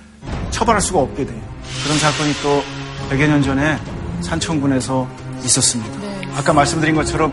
[0.50, 1.49] 처벌할 수가 없게 돼요.
[1.84, 2.64] 그런 사건이 또
[3.10, 3.78] 100여 년 전에
[4.22, 5.08] 산청군에서
[5.44, 6.00] 있었습니다.
[6.36, 7.32] 아까 말씀드린 것처럼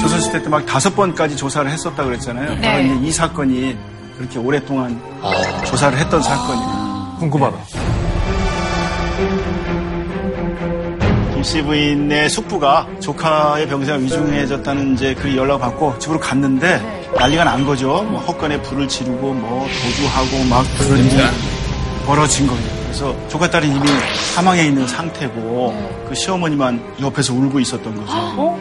[0.00, 2.54] 조선시대 때 막 다섯 번까지 조사를 했었다 그랬잖아요.
[2.56, 2.60] 네.
[2.60, 3.76] 바로 이제 이 사건이
[4.16, 5.00] 그렇게 오랫동안
[5.66, 7.16] 조사를 했던 사건이에요.
[7.20, 7.56] 궁금하다.
[11.34, 18.02] 김씨 부인의 숙부가 조카의 병세가 위중해졌다는 이제 그 연락 받고 집으로 갔는데 난리가 난 거죠.
[18.02, 21.16] 뭐 헛간에 불을 지르고 뭐 도주하고 막 그런 일이
[22.06, 22.77] 벌어진 거예요.
[22.98, 23.86] 그래서 조카 딸이 이미
[24.34, 28.58] 사망해 있는 상태고 그 시어머니만 옆에서 울고 있었던 거죠.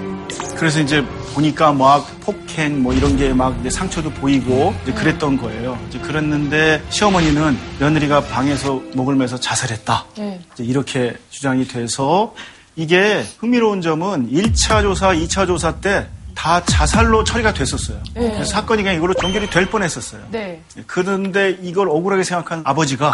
[0.59, 5.79] 그래서 이제 보니까 막 폭행 뭐 이런 게 막 상처도 보이고 이제 그랬던 거예요.
[5.89, 10.05] 이제 그랬는데 시어머니는 며느리가 방에서 목을 매서 자살했다.
[10.53, 12.35] 이제 이렇게 주장이 돼서
[12.75, 17.97] 이게 흥미로운 점은 1차 조사, 2차 조사 때 다 자살로 처리가 됐었어요.
[18.13, 18.29] 네.
[18.29, 20.21] 그래서 사건이 그냥 이걸로 종결이 될 뻔했었어요.
[20.29, 20.61] 네.
[20.85, 23.11] 그런데 이걸 억울하게 생각한 아버지가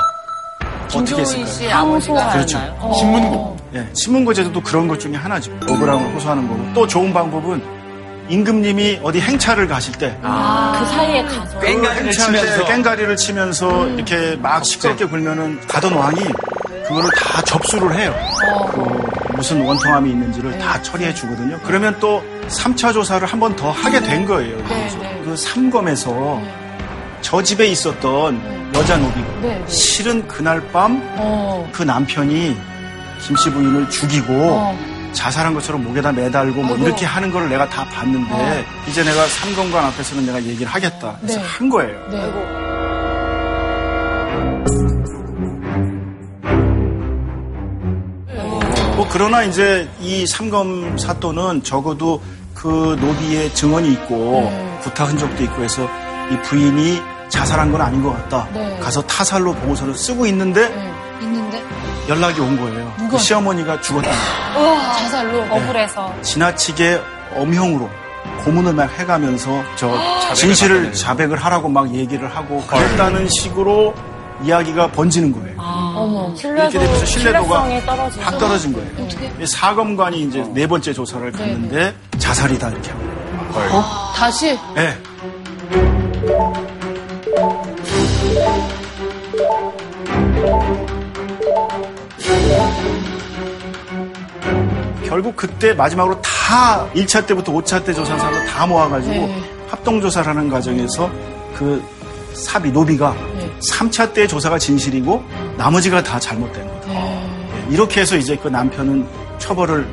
[0.99, 1.45] 어떻게 했을까요?
[1.47, 2.57] 씨 아버지가 그렇죠.
[2.79, 2.93] 어.
[2.93, 3.57] 신문고.
[3.75, 5.51] 예, 신문고 제도도 그런 것 중에 하나죠.
[5.67, 6.73] 억울함을 호소하는 거고.
[6.73, 7.61] 또 좋은 방법은
[8.29, 15.59] 임금님이 어디 행차를 가실 때그 사이에 가서 깽가리를 치면서 깽가리를 치면서 이렇게 막 시끄럽게 굴면은
[15.67, 16.19] 가던 왕이
[16.87, 18.13] 그거를 다 접수를 해요.
[18.71, 21.59] 그 무슨 원통함이 있는지를 다 처리해 주거든요.
[21.63, 24.55] 그러면 또 3차 조사를 한 번 더 하게 된 거예요.
[24.67, 26.41] 그래서 그 삼검에서
[27.23, 29.63] 저 집에 있었던 여자 노비가 네.
[29.67, 31.85] 실은 그날 밤그 어.
[31.85, 32.55] 남편이
[33.25, 34.77] 김씨 부인을 죽이고 어.
[35.13, 36.85] 자살한 것처럼 목에다 매달고 뭐 아이고.
[36.85, 41.17] 이렇게 하는 거를 내가 다 봤는데 이제 내가 삼검관 앞에서는 내가 얘기를 하겠다.
[41.21, 41.45] 그래서 네.
[41.47, 41.97] 한 거예요.
[42.11, 42.27] 네.
[48.95, 52.21] 뭐 그러나 이제 이 삼검 사또는 적어도
[52.53, 54.79] 그 노비의 증언이 있고 네.
[54.81, 55.87] 구타 흔적도 있고 해서
[56.31, 58.47] 이 부인이 자살한 건 아닌 것 같다.
[58.53, 58.77] 네.
[58.79, 60.65] 가서 타살로 보고서를 쓰고 있는데
[61.21, 61.63] 있는데
[62.07, 62.93] 연락이 온 거예요.
[63.09, 64.11] 그 시어머니가 죽었다.
[64.97, 66.13] 자살로 억울해서.
[66.21, 67.01] 지나치게
[67.35, 67.89] 엄형으로
[68.43, 69.91] 고문을 막 해가면서 저
[70.35, 73.93] 진실을 자백을 하라고 막 얘기를 하고 그랬다는 식으로
[74.43, 75.55] 이야기가 번지는 거예요.
[75.95, 76.33] 어머.
[76.43, 78.21] 이렇게 되면서 신뢰도가 떨어지죠.
[78.21, 78.89] 확 떨어진 거예요.
[79.39, 83.03] 이 사검관이 이제 네 번째 조사를 갔는데 자살이다 이렇게 하고.
[83.77, 83.83] 어?
[84.15, 84.97] 다시 네.
[95.13, 99.43] 결국 그때 마지막으로 다 1차 때부터 5차 때 조사한 사람을 다 모아가지고 네.
[99.67, 101.07] 합동조사를 하는 과정에서
[101.55, 101.83] 그
[102.33, 103.47] 사비, 노비가 네.
[103.59, 105.23] 3차 때 조사가 진실이고
[105.55, 106.93] 나머지가 다 잘못된 거다.
[106.95, 109.07] 예, 이렇게 해서 이제 그 남편은
[109.37, 109.87] 처벌을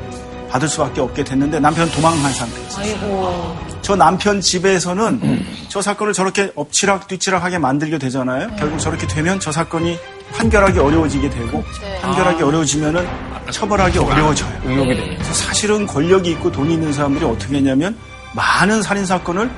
[0.49, 2.83] 받을 수밖에 없게 됐는데 남편은 도망한 상태였어요.
[2.83, 3.57] 아이고.
[3.83, 8.49] 저 남편 집에서는 저 사건을 저렇게 엎치락 뒤치락하게 만들게 되잖아요.
[8.57, 9.99] 결국 저렇게 되면 저 사건이
[10.33, 11.63] 판결하기 어려워지게 되고
[12.01, 14.61] 판결하기 어려워지면은 처벌하기 어려워져요.
[14.65, 15.07] 의혹이 되죠.
[15.15, 17.97] 그래서 사실은 권력이 있고 돈이 있는 사람들이 어떻게 했냐면
[18.33, 19.49] 많은 살인 사건을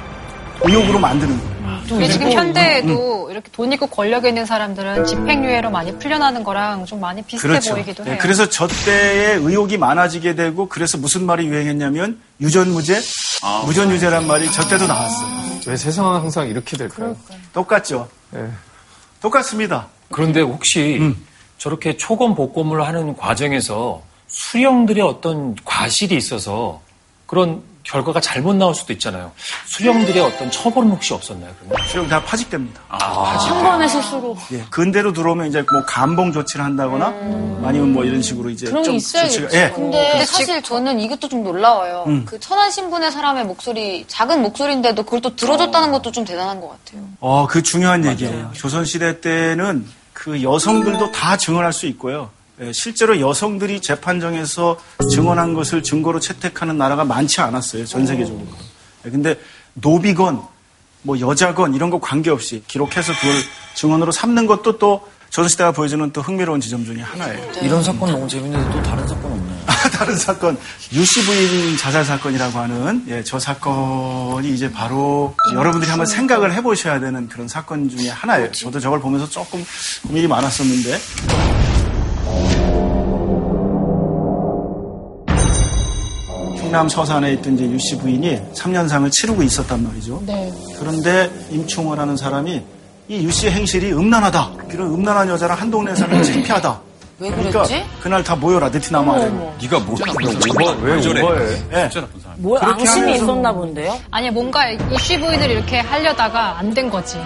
[0.61, 1.53] 의혹으로 만드는 거예요.
[1.87, 7.21] 근데 지금 현대에도 이렇게 돈 있고 권력이 있는 사람들은 집행유예로 많이 풀려나는 거랑 좀 많이
[7.21, 7.73] 비슷해 그렇죠.
[7.73, 8.19] 보이기도 네, 해요.
[8.21, 13.01] 그래서 저 때에 의혹이 많아지게 되고 그래서 무슨 말이 유행했냐면 유전무죄,
[13.65, 15.43] 무전유죄란 말이 저 때도 나왔어요.
[15.67, 17.15] 왜 세상은 항상 이렇게 될까요?
[17.51, 18.07] 똑같죠.
[18.31, 18.47] 네.
[19.21, 19.87] 똑같습니다.
[20.11, 21.13] 그런데 혹시
[21.63, 26.81] 저렇게 초검 복검을 하는 과정에서 수령들의 어떤 과실이 있어서
[27.25, 29.31] 그런 결과가 잘못 나올 수도 있잖아요.
[29.67, 31.53] 수령들의 어떤 처벌은 혹시 없었나요?
[31.61, 31.87] 그러면?
[31.87, 32.81] 수령 다 파직됩니다.
[32.89, 34.35] 아, 한 번의 실수로.
[34.51, 37.07] 예, 근대로 들어오면 이제 뭐 감봉 조치를 한다거나
[37.63, 39.39] 아니면 뭐 이런 식으로 이제 그런 게좀 있어야겠지.
[39.47, 39.71] 조치가- 예.
[39.73, 42.03] 근데 사실 저는 이것도 좀 놀라워요.
[42.07, 42.25] 음.
[42.25, 47.05] 그 천안 신분의 사람의 목소리, 작은 목소리인데도 그걸 또 들어줬다는 것도 좀 대단한 것 같아요.
[47.21, 48.51] 어, 그 중요한 얘기예요.
[48.53, 52.29] 조선 시대 때는 그 여성들도 다 증언할 수 있고요.
[52.61, 57.85] 예, 실제로 여성들이 재판정에서 증언한 것을 증거로 채택하는 나라가 많지 않았어요.
[57.85, 58.45] 전 세계적으로.
[59.05, 59.39] 예, 근데
[59.73, 60.41] 노비건,
[61.01, 63.35] 뭐 여자건 이런 거 관계없이 기록해서 그걸
[63.75, 67.51] 증언으로 삼는 것도 또 조선시대가 보여주는 또 흥미로운 지점 중에 하나예요.
[67.63, 69.52] 이런 사건 너무 재밌는데 또 다른 사건 없나요?
[69.93, 70.57] 다른 사건,
[70.91, 77.29] 유씨 부인 자살 사건이라고 하는 예, 저 사건이 이제 바로 여러분들이 한번 생각을 해보셔야 되는
[77.29, 78.51] 그런 사건 중에 하나예요.
[78.51, 79.63] 저도 저걸 보면서 조금
[80.07, 80.99] 고민이 많았었는데
[86.57, 90.23] 충남 서산에 있던 이제 유씨 부인이 3년상을 치르고 있었단 말이죠.
[90.25, 90.51] 네.
[90.79, 92.63] 그런데 임충호라는 사람이
[93.09, 94.51] 이 유씨의 행실이 음란하다.
[94.71, 96.92] 이런 음란한 여자랑 한 동네 사는 창피하다.
[97.19, 97.85] 왜 그러니까 그랬지?
[98.01, 99.25] 그날 다 모여라 네티나무 아래.
[99.61, 101.21] 네가 뭐 오버 왜 저래?
[101.73, 101.89] 예.
[102.37, 103.99] 뭐 그렇게 앙심이 하면서 있었나 본데요?
[104.11, 107.17] 아니 뭔가 이슈 부인을 이렇게 하려다가 안 된 거지.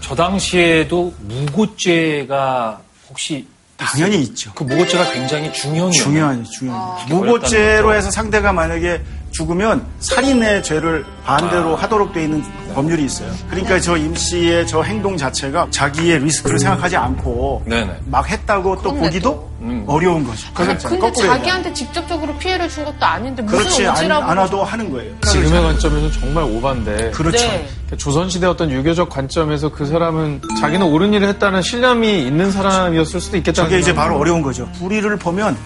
[0.00, 4.50] 저 당시에도 무고죄가 혹시 당연히 있죠.
[4.54, 5.92] 그 무고죄가 굉장히 중형이에요.
[5.92, 7.14] 중요하죠, 중요하죠.
[7.14, 9.00] 무고죄로 해서 상대가 만약에
[9.30, 12.42] 죽으면 살인의 죄를 반대로 하도록 돼 있는
[12.74, 13.30] 법률이 있어요.
[13.50, 18.00] 그러니까 저임 씨의 저 행동 자체가 자기의 리스크를 생각하지 않고 네네.
[18.06, 19.84] 막 했다고 또 보기도 음.
[19.86, 20.52] 어려운 거죠.
[20.54, 20.88] 그렇죠.
[20.88, 21.12] 근데.
[21.12, 25.12] 자기한테 직접적으로 피해를 준 것도 아닌데 무슨 그렇지 안, 오지랖으로 안 와도 하는 거예요.
[25.20, 27.10] 지금의 관점에서는 정말 오반데.
[27.10, 27.46] 그렇죠.
[27.46, 27.68] 네.
[27.96, 33.68] 조선시대 어떤 유교적 관점에서 그 사람은 자기는 옳은 일을 했다는 신념이 있는 사람이었을 수도 있겠다는
[33.68, 34.68] 저게 이제 바로 어려운 거죠.
[34.78, 35.56] 불의를 보면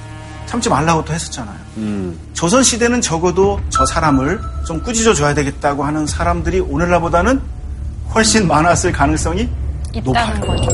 [0.52, 1.56] 참지 말라고 또 했었잖아요.
[2.34, 7.40] 조선 시대는 적어도 저 사람을 좀 꾸짖어 줘야 되겠다고 하는 사람들이 오늘날보다는
[8.14, 9.48] 훨씬 많았을 가능성이
[9.94, 10.40] 있다는 높아요.
[10.58, 10.70] 거죠.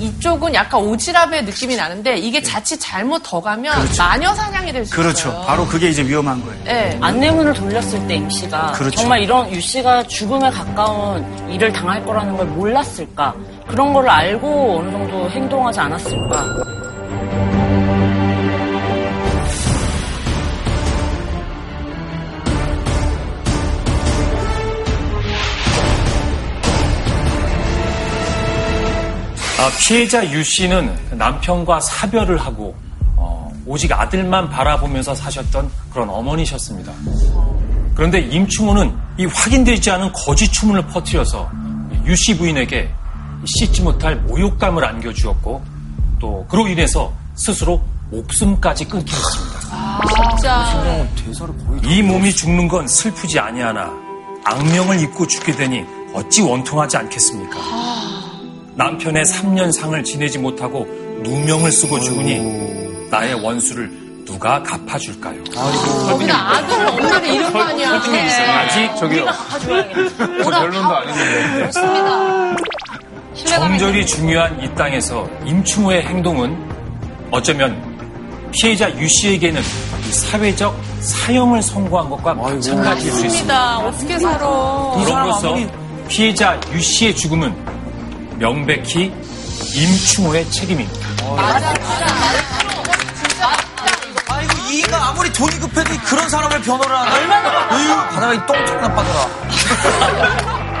[0.00, 5.28] 이쪽은 약간 오지랖의 느낌이 나는데 이게 자칫 잘못 더 가면 마녀 사냥이 될수 그렇죠.
[5.28, 5.44] 있어요.
[5.46, 6.64] 바로 그게 이제 위험한 거예요.
[6.64, 6.98] 네.
[7.00, 8.96] 안내문을 돌렸을 때 임 씨가 그렇죠.
[8.98, 13.34] 정말 이런 유 씨가 죽음에 가까운 일을 당할 거라는 걸 몰랐을까?
[13.68, 16.44] 그런 걸 알고 어느 정도 행동하지 않았을까?
[29.78, 32.74] 피해자 유 씨는 남편과 사별을 하고
[33.16, 36.92] 어, 오직 아들만 바라보면서 사셨던 그런 어머니셨습니다.
[37.94, 41.50] 그런데 임충호는 이 확인되지 않은 거짓 추문을 퍼뜨려서
[42.06, 42.90] 유 씨 부인에게
[43.44, 45.62] 씻지 못할 모욕감을 안겨주었고
[46.18, 49.60] 또 그로 인해서 스스로 목숨까지 끊게 했습니다.
[50.36, 50.64] 진짜
[51.84, 53.90] 이 몸이 죽는 건 슬프지 아니하나
[54.44, 55.84] 악명을 잊고 죽게 되니
[56.14, 57.56] 어찌 원통하지 않겠습니까?
[58.80, 60.86] 남편의 3년 상을 지내지 못하고
[61.22, 63.90] 누명을 쓰고 죽으니 나의 원수를
[64.24, 65.44] 누가 갚아줄까요?
[65.44, 67.90] 거기다 아들 엄마를 잃은 거 아니야.
[67.92, 69.26] 아직 저기요.
[70.42, 71.52] 저 결론도 아니던데.
[71.56, 72.56] 그렇습니다.
[73.34, 76.56] 정절이 중요한 이 땅에서 임충호의 행동은
[77.30, 77.82] 어쩌면
[78.50, 83.54] 피해자 유 씨에게는 이 사회적 사형을 선고한 것과 마찬가지일 수 있습니다.
[83.54, 83.78] 맞습니다.
[83.78, 85.04] 어떻게 살아.
[85.04, 85.56] 그럼으로써
[86.08, 87.79] 피해자 유 씨의 죽음은
[88.40, 89.12] 명백히
[89.74, 91.06] 임충호의 책임입니다.
[94.28, 97.14] 아이고 이가 아무리 돈이 급해도 그런 사람을 변호를 하나?
[97.14, 97.68] 얼마나
[98.08, 99.28] 바다가 이 똥창 나빠져라.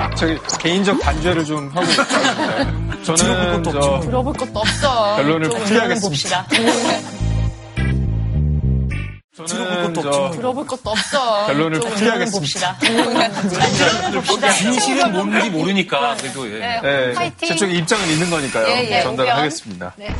[0.16, 3.04] 저기 개인적 단죄를 좀 하고 싶어요.
[3.04, 5.16] 저는 저 들어볼 것도 없어.
[5.16, 5.64] 결론을 이쪽은.
[5.66, 6.46] 풀이하겠습니다.
[9.46, 11.46] 저는 저 들어볼 것도 없어.
[11.46, 11.96] 결론을 이쪽은.
[11.96, 12.78] 풀이하겠습니다.
[14.58, 16.58] 진실은 뭔지 모르니까 그래도 예.
[16.82, 17.48] 네, 화이팅.
[17.48, 18.66] 제 쪽에 입장은 있는 거니까요.
[18.68, 19.38] 예, 예, 전달을 의견.
[19.38, 19.92] 하겠습니다.
[19.96, 20.14] 네.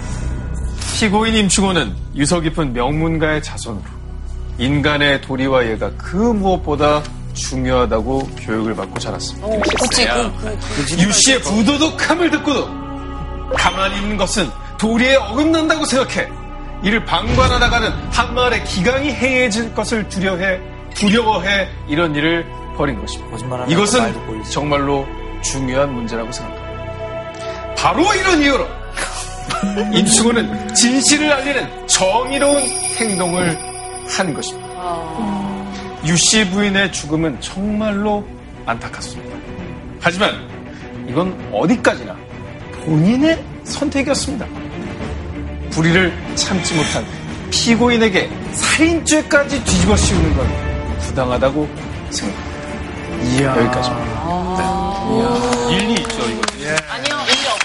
[0.99, 3.85] 피고인 임충호는 유서 깊은 명문가의 자손으로
[4.59, 7.03] 인간의 도리와 예가 그 무엇보다
[7.33, 9.49] 중요하다고 교육을 받고 자랐습니다.
[9.81, 10.59] 그치, 그,
[10.89, 12.69] 그, 유 씨의 부도덕함을 듣고도
[13.57, 16.29] 가만히 있는 것은 도리에 어긋난다고 생각해
[16.83, 20.61] 이를 방관하다가는 한 마을의 기강이 해해질 것을 두려해
[20.95, 23.31] 두려워해 이런 일을 벌인 것입니다.
[23.67, 24.01] 이것은.
[24.51, 25.07] 정말로
[25.43, 27.75] 중요한 문제라고 생각합니다.
[27.77, 28.67] 바로 이런 이유로
[29.93, 32.63] 임충호는 진실을 알리는 정의로운
[32.99, 33.57] 행동을
[34.09, 34.69] 한 것입니다.
[36.07, 38.27] 유씨 부인의 죽음은 정말로
[38.67, 39.37] 안타깝습니다.
[40.01, 40.49] 하지만
[41.07, 42.17] 이건 어디까지나
[42.85, 44.47] 본인의 선택이었습니다.
[45.71, 47.05] 불의를 참지 못한
[47.51, 50.47] 피고인에게 살인죄까지 뒤집어 씌우는 건
[51.01, 51.69] 부당하다고
[52.11, 52.51] 생각합니다.
[53.25, 53.57] 이야.
[53.57, 54.21] 여기까지입니다.
[55.71, 56.41] 일리 있죠, 이거.
[56.89, 57.17] 아니요,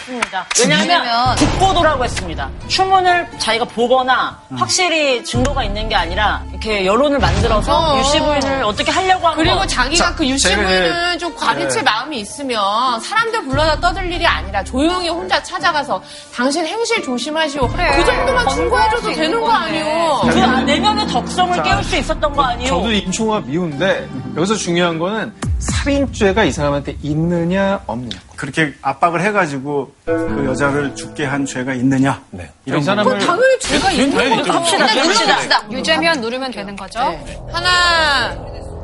[0.08, 0.46] 의미 없습니다.
[0.60, 2.50] 왜냐하면 듣보도라고 했습니다.
[2.68, 8.00] 추문을 자기가 보거나 확실히 증거가 있는 게 아니라 이렇게 여론을 만들어서 어.
[8.00, 9.68] 유씨 부인을 어떻게 하려고 한 그리고 거.
[9.68, 11.82] 자기가 그 유씨 부인은 좀 과리칠 네.
[11.84, 16.02] 마음이 있으면 사람들 불러다 떠들 일이 아니라 조용히 혼자 찾아가서
[16.34, 17.68] 당신 행실 조심하시오.
[17.68, 20.22] 그 정도만 충고해줘도 되는 거 아니오.
[20.30, 22.70] 그 내면의 덕성을 깨울 수 있었던 거 아니에요?
[22.70, 28.20] 저도 임충화 미운데 여기서 중요한 거는 살인죄가 이 사람한테 있느냐 없느냐.
[28.36, 32.22] 그렇게 압박을 해가지고 그 여자를 죽게 한 죄가 있느냐?
[32.32, 32.50] 네.
[32.66, 34.44] 이런 이 사람을 당연히 죄가 있는 당연히 거죠.
[34.44, 34.94] 그냥 갑시다.
[34.94, 35.72] 눌러봅시다.
[35.72, 37.00] 유죄면 누르면 되는 거죠?
[37.00, 37.40] 네.
[37.52, 38.34] 하나,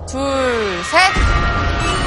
[0.07, 0.19] 둘,
[0.84, 2.01] 셋.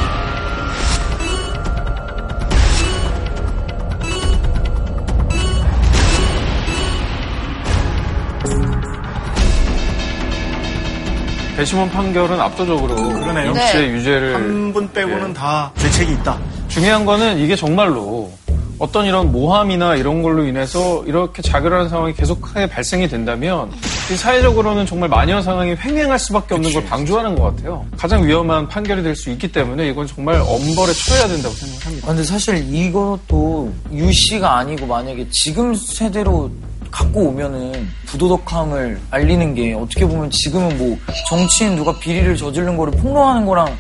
[11.56, 13.50] 배심원 판결은 압도적으로 그러네요.
[13.52, 16.36] 임씨의 유죄를 한 분 빼고는 다 죄책이 있다.
[16.68, 18.32] 중요한 거는 이게 정말로
[18.80, 23.70] 어떤 이런 모함이나 이런 걸로 인해서 이렇게 자결하는 상황이 계속하게 발생이 된다면
[24.12, 27.86] 이 사회적으로는 정말 마녀 상황이 횡행할 수밖에 없는 걸 방조하는 것 같아요.
[27.96, 32.04] 가장 위험한 판결이 될 수 있기 때문에 이건 정말 엄벌에 처해야 된다고 생각합니다.
[32.06, 36.50] 아, 근데 사실 이것도 유 씨가 아니고 만약에 지금 세대로
[36.94, 40.96] 갖고 오면은 부도덕함을 알리는 게 어떻게 보면 지금은 뭐
[41.28, 43.76] 정치인 누가 비리를 저지른 거를 폭로하는 거랑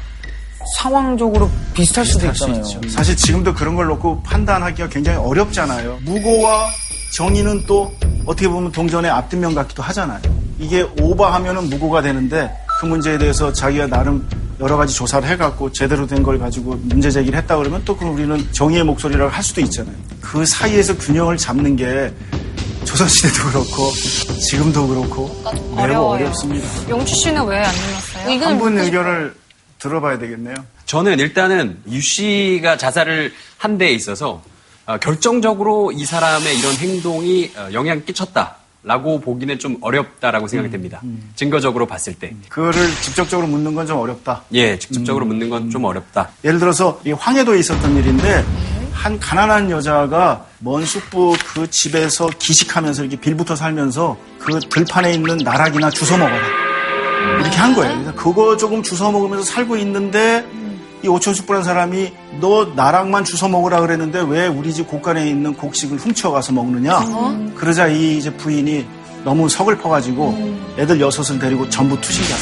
[0.76, 2.60] 상황적으로 비슷할 수도 있잖아요.
[2.62, 2.80] 있죠.
[2.88, 5.98] 사실 지금도 그런 걸 놓고 판단하기가 굉장히 어렵잖아요.
[6.04, 6.66] 무고와
[7.16, 7.92] 정의는 또
[8.26, 10.20] 어떻게 보면 동전의 앞뒷면 같기도 하잖아요.
[10.58, 12.50] 이게 오버하면은 무고가 되는데
[12.80, 17.38] 그 문제에 대해서 자기가 나름 여러 가지 조사를 해갖고 제대로 된 걸 가지고 문제 제기를
[17.38, 19.94] 했다 그러면 또 그럼 우리는 정의의 목소리라고 할 수도 있잖아요.
[20.20, 22.12] 그 사이에서 균형을 잡는 게
[22.84, 23.90] 조선시대도 그렇고
[24.48, 25.42] 지금도 그렇고
[25.74, 26.08] 매우 어려워요.
[26.24, 26.68] 어렵습니다.
[26.88, 28.46] 용주 씨는 왜 안 눌렀어요?
[28.46, 29.34] 한분 의견을
[29.78, 30.54] 들어봐야 되겠네요.
[30.86, 34.42] 저는 일단은 유 씨가 자살을 한 데에 있어서
[34.86, 41.00] 어, 결정적으로 이 사람의 이런 행동이 어, 영향을 끼쳤다 라고 보기는 좀 어렵다라고 생각이 됩니다.
[41.36, 42.34] 증거적으로 봤을 때.
[42.50, 44.42] 그거를 직접적으로 묻는 건 좀 어렵다.
[44.52, 46.28] 예, 직접적으로 묻는 건 좀 어렵다.
[46.44, 48.44] 예를 들어서 이 황해도에 있었던 일인데
[48.92, 55.90] 한 가난한 여자가 먼 숙부 그 집에서 기식하면서 이렇게 빌부터 살면서 그 들판에 있는 나락이나
[55.90, 56.38] 주워 먹어라
[57.38, 57.92] 이렇게 한 거예요.
[57.96, 60.46] 그래서 그거 조금 주워 먹으면서 살고 있는데
[61.04, 66.54] 이 오천숙부라는 사람이 너 나락만 주워 먹으라 그랬는데 왜 우리 집 곳간에 있는 곡식을 훔쳐가서
[66.54, 67.52] 먹느냐?
[67.56, 68.86] 그러자 이 이제 부인이
[69.22, 72.34] 너무 서글퍼가지고 애들 여섯을 데리고 전부 투신자.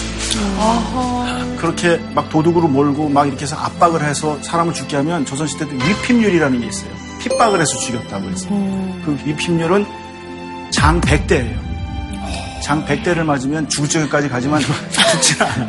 [1.59, 6.61] 그렇게 막 도둑으로 몰고 막 이렇게 해서 압박을 해서 사람을 죽게 하면 조선시대 때 위핍률이라는
[6.61, 7.02] 게 있어요.
[7.23, 8.49] 핍박을 해서 죽였다고 해서.
[8.49, 9.87] 그 위핍률은
[10.71, 11.61] 장 100대예요.
[12.63, 14.61] 장 100대를 맞으면 죽을 지경까지 가지만
[15.21, 15.69] 죽지는 않아요.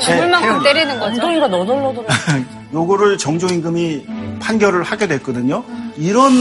[0.00, 1.12] 죽을 만큼 때리는 거죠.
[1.14, 2.08] 엉덩이가 너덜너덜해.
[2.74, 4.06] 요거를 정조임금이
[4.40, 5.64] 판결을 하게 됐거든요.
[5.96, 6.32] 이런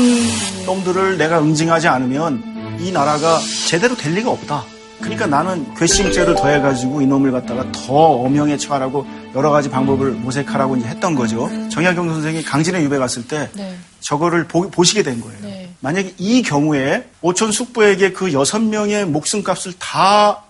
[0.65, 4.63] 놈들을 내가 응징하지 않으면 이 나라가 제대로 될 리가 없다.
[4.99, 11.15] 그러니까 나는 괘씸죄를 더해가지고 이놈을 갖다가 더 엄형에 처하라고 여러 가지 방법을 모색하라고 이제 했던
[11.15, 11.49] 거죠.
[11.69, 13.77] 정약용 선생이 강진의 유배 갔을 때 네.
[13.99, 15.37] 저거를 보, 시게 된 거예요.
[15.41, 15.69] 네.
[15.81, 20.43] 만약에 이 경우에 오촌 숙부에게 그 여섯 명의 목숨값을 다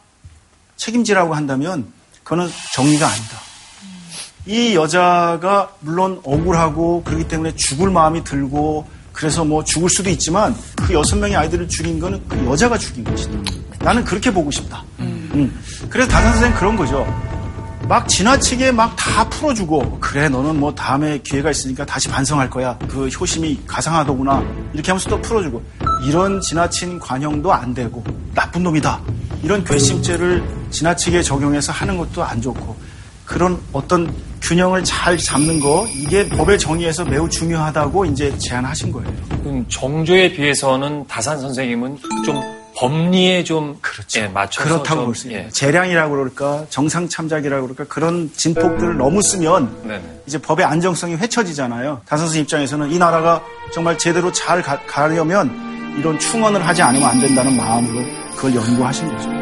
[0.78, 1.91] 책임지라고 한다면
[2.24, 3.38] 그거는 정의가 아니다.
[4.48, 10.93] 이 여자가 물론 억울하고 그렇기 때문에 죽을 마음이 들고 그래서 뭐 죽을 수도 있지만 그
[10.93, 13.64] 여섯 명의 아이들을 죽인 거는 그 여자가 죽인 것이다.
[13.86, 14.84] 나는 그렇게 보고 싶다.
[15.00, 15.62] 음.
[15.92, 17.06] 그래서 다산 선생님 그런 거죠.
[17.88, 22.78] 막 지나치게 막 다 풀어주고 그래 너는 뭐 다음에 기회가 있으니까 다시 반성할 거야.
[22.90, 24.44] 그 효심이 가상하더구나.
[24.74, 25.62] 이렇게 하면서 또 풀어주고
[26.08, 29.00] 이런 지나친 관용도 안 되고 나쁜 놈이다.
[29.44, 32.76] 이런 괘씸죄를 지나치게 적용해서 하는 것도 안 좋고
[33.24, 34.12] 그런 어떤
[34.42, 39.12] 균형을 잘 잡는 거 이게 법의 정의에서 매우 중요하다고 이제 제안하신 거예요.
[39.44, 42.42] 그럼 정조에 비해서는 다산 선생님은 좀
[42.76, 43.80] 법리에 좀
[44.17, 45.45] 예, 맞춰서 그렇다고 좀, 볼수 있어요.
[45.45, 45.49] 예.
[45.49, 50.21] 재량이라고 그럴까, 정상 참작이라고 그럴까 그런 진폭들을 너무 쓰면 네네.
[50.28, 52.01] 이제 법의 안정성이 회쳐지잖아요.
[52.05, 53.41] 다선생 입장에서는 이 나라가
[53.73, 58.05] 정말 제대로 잘 가, 가려면 이런 충원을 하지 않으면 안 된다는 마음으로
[58.36, 59.35] 그걸 연구하신 거죠.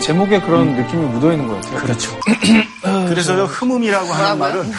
[0.00, 1.80] 제목에 그런 느낌이 묻어 있는 것 같아요.
[1.80, 2.10] 그렇죠.
[3.08, 4.72] 그래서 흠음이라고 하는 말은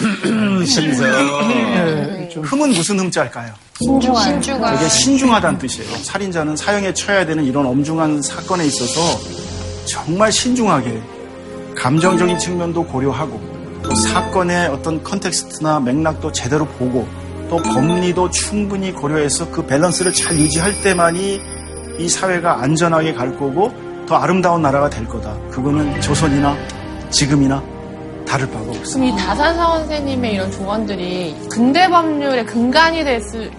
[1.51, 3.53] 예, 좀 흠은 무슨 흠자일까요?
[3.79, 4.23] 신중한.
[4.23, 4.77] 신중한.
[4.77, 5.95] 되게 신중하다는 뜻이에요.
[6.03, 9.01] 살인자는 사형에 처해야 되는 이런 엄중한 사건에 있어서
[9.85, 11.01] 정말 신중하게
[11.75, 13.39] 감정적인 측면도 고려하고
[13.83, 17.07] 또 사건의 어떤 context나 맥락도 제대로 보고
[17.49, 21.41] 또 법리도 충분히 고려해서 그 밸런스를 잘 유지할 때만이
[21.99, 23.73] 이 사회가 안전하게 갈 거고
[24.07, 25.33] 더 아름다운 나라가 될 거다.
[25.51, 26.55] 그거는 조선이나
[27.09, 27.61] 지금이나
[28.27, 28.93] 다를 바가 없습니다.
[28.93, 33.51] 그럼 이 다산 선생님의 이런 조언들이 근대 법률의 근간이 됐을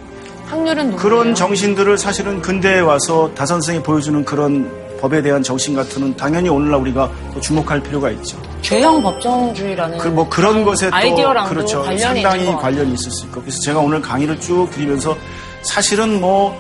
[0.46, 0.96] 확률은 높나요?
[1.08, 4.70] 그런 정신들을 사실은 근대에 와서 다선생이 보여주는 그런
[5.00, 8.38] 법에 대한 정신 같은 당연히 오늘날 우리가 또 주목할 필요가 있죠.
[8.60, 11.82] 죄형 법정주의라는 그 뭐 그런 것에 또 아이디어랑도 그렇죠.
[11.82, 12.46] 관련이 상당히.
[12.56, 15.16] 관련이 있을 수 있고 그래서 제가 오늘 강의를 쭉 드리면서
[15.62, 16.56] 사실은 뭐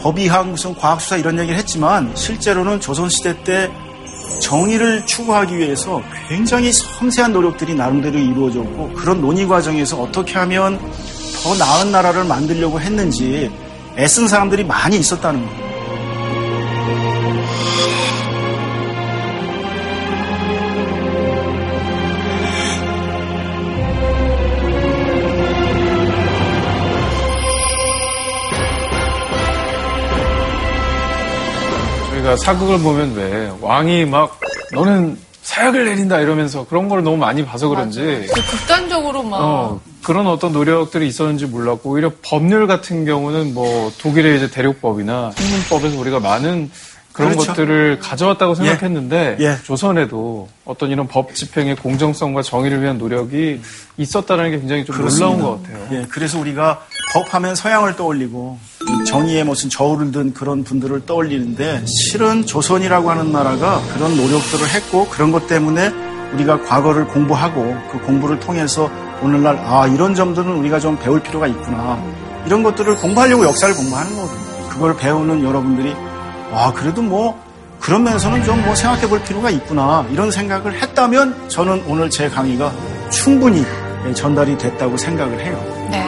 [0.00, 3.70] 법의학 무슨 과학수사 이런 얘기를 했지만 실제로는 조선시대 때
[4.40, 10.78] 정의를 추구하기 위해서 굉장히 섬세한 노력들이 나름대로 이루어졌고 그런 논의 과정에서 어떻게 하면
[11.42, 13.50] 더 나은 나라를 만들려고 했는지
[13.96, 15.67] 애쓴 사람들이 많이 있었다는 거예요.
[32.28, 34.38] 저희가 사극을 보면 왜 왕이 막
[34.72, 40.26] 너는 사약을 내린다 이러면서 그런 걸 너무 많이 봐서 그런지 그 극단적으로 막 어, 그런
[40.26, 46.70] 어떤 노력들이 있었는지 몰랐고 오히려 법률 같은 경우는 뭐 독일의 이제 대륙법이나 신문법에서 우리가 많은
[47.12, 47.48] 그런 그렇죠.
[47.48, 49.56] 것들을 가져왔다고 생각했는데 예.
[49.64, 53.60] 조선에도 어떤 이런 법 집행의 공정성과 정의를 위한 노력이
[53.96, 55.88] 있었다는 게 굉장히 좀 놀라운 것 같아요.
[55.92, 58.67] 예, 그래서 우리가 법하면 서양을 떠올리고 이
[59.06, 65.32] 정의의 무슨 저울을 든 그런 분들을 떠올리는데 실은 조선이라고 하는 나라가 그런 노력들을 했고 그런
[65.32, 65.90] 것 때문에
[66.34, 68.90] 우리가 과거를 공부하고 그 공부를 통해서
[69.22, 71.98] 오늘날 아 이런 점들은 우리가 좀 배울 필요가 있구나
[72.46, 74.68] 이런 것들을 공부하려고 역사를 공부하는 거거든요.
[74.68, 75.94] 그걸 배우는 여러분들이
[76.52, 77.38] 와 그래도 뭐
[77.80, 82.72] 그런 면에서는 좀 뭐 생각해 볼 필요가 있구나 이런 생각을 했다면 저는 오늘 제 강의가
[83.10, 83.64] 충분히
[84.06, 85.88] 예, 전달이 됐다고 생각을 해요.
[85.90, 86.04] 네.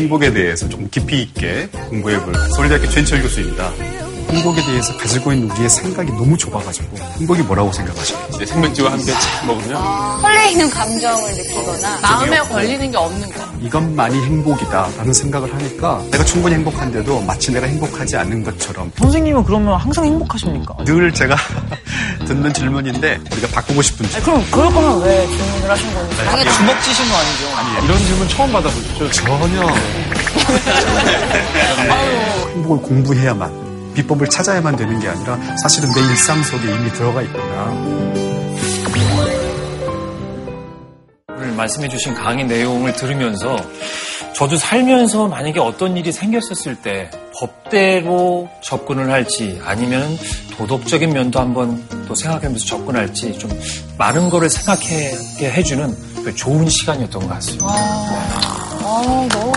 [0.00, 3.70] 행복에 대해서 좀 깊이 있게 공부해볼 서울대학교 최인철 교수입니다.
[4.30, 8.36] 행복에 대해서 가지고 있는 우리의 생각이 너무 좁아가지고 행복이 뭐라고 생각하십니까?
[8.36, 13.40] 이제 생맥주와 함께 차 먹으면 설레이는 감정을 느끼거나 마음에 걸리는 게 없는 거.
[13.60, 20.06] 이것만이 행복이다라는 생각을 하니까 내가 충분히 행복한데도 마치 내가 행복하지 않은 것처럼 선생님은 그러면 항상
[20.06, 20.76] 행복하십니까?
[20.86, 21.36] 늘 제가
[22.30, 26.16] 듣는 질문인데 우리가 바꾸고 싶은 아니, 그럼 그럴 거면 왜 질문을 하신 건지.
[26.28, 27.48] 아니, 주먹 찌신 거 아니죠?
[27.56, 29.10] 아니, 이런 질문 처음 받아보죠.
[29.10, 29.66] 전혀
[32.54, 37.64] 행복을 공부해야만 비법을 찾아야만 되는 게 아니라 사실은 내 일상 속에 이미 들어가 있구나.
[41.36, 43.56] 오늘 말씀해주신 강의 내용을 들으면서
[44.36, 47.10] 저도 살면서 만약에 어떤 일이 생겼었을 때
[47.40, 50.18] 법대로 접근을 할지 아니면
[50.58, 53.50] 도덕적인 면도 한번 또 생각하면서 접근할지 좀
[53.96, 57.66] 많은 거를 생각하게 해주는 그 좋은 시간이었던 것 같습니다.
[57.66, 59.52] 아, 너무.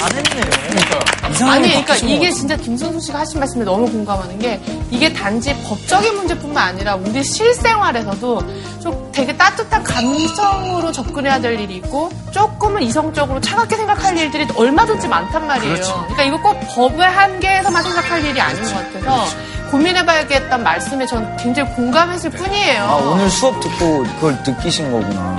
[0.00, 0.44] 반했네요.
[0.70, 1.09] 이상하게
[1.48, 2.30] 아니, 그러니까 이게.
[2.30, 4.60] 진짜 김선수 씨가 하신 말씀에 너무 공감하는 게
[4.90, 8.42] 이게 단지 법적인 문제뿐만 아니라 우리 실생활에서도
[8.82, 15.46] 좀 되게 따뜻한 감성으로 접근해야 될 일이 있고 조금은 이성적으로 차갑게 생각할 일들이 얼마든지 많단
[15.46, 15.74] 말이에요.
[15.74, 15.92] 그렇죠.
[16.08, 19.24] 러니까 이거 꼭 법의 한계에서만 생각할 일이 아닌 것 같아서
[19.70, 22.82] 고민해봐야겠다는 말씀에 전 굉장히 공감했을 뿐이에요.
[22.82, 25.38] 아, 오늘 수업 듣고 그걸 느끼신 거구나.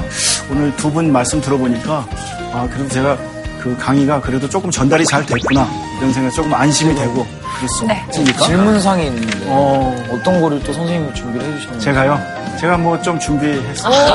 [0.49, 2.05] 오늘 두 분 말씀 들어보니까
[2.53, 3.17] 아 그래도 제가
[3.61, 5.67] 그 강의가 그래도 조금 전달이 잘 됐구나
[5.99, 7.25] 이런 생각 조금 안심이 되고
[7.57, 8.45] 그렇습니까?
[8.45, 11.79] 질문상이 있는데 어, 어떤 거를 또 선생님이 준비를 해주셨나요?
[11.79, 12.19] 제가요.
[12.59, 14.13] 제가 뭐 좀 준비했어요.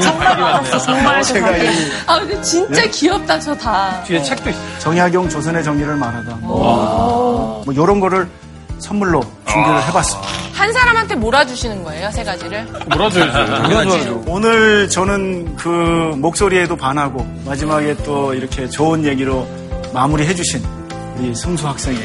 [0.00, 0.64] 정말.
[0.84, 1.68] 정말 제가 이
[2.06, 2.90] 아, 근데 진짜 네?
[2.90, 4.02] 귀엽다, 저 다.
[4.04, 4.62] 뒤에 책도 있어요.
[4.78, 6.36] 정약용 조선의 정의를 말하다.
[6.40, 8.28] 뭐 이런 거를
[8.82, 10.28] 선물로 준비를 해봤습니다.
[10.52, 12.64] 한 사람한테 몰아주시는 거예요, 세 가지를?
[12.90, 14.24] 몰아줘야죠.
[14.26, 15.68] 오늘 저는 그
[16.16, 19.46] 목소리에도 반하고 마지막에 또 이렇게 좋은 얘기로
[19.94, 20.62] 마무리해주신
[21.18, 22.02] 우리 승수 학생에게.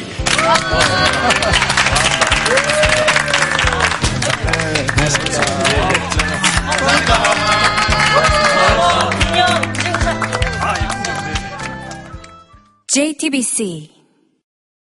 [12.87, 13.96] JTBC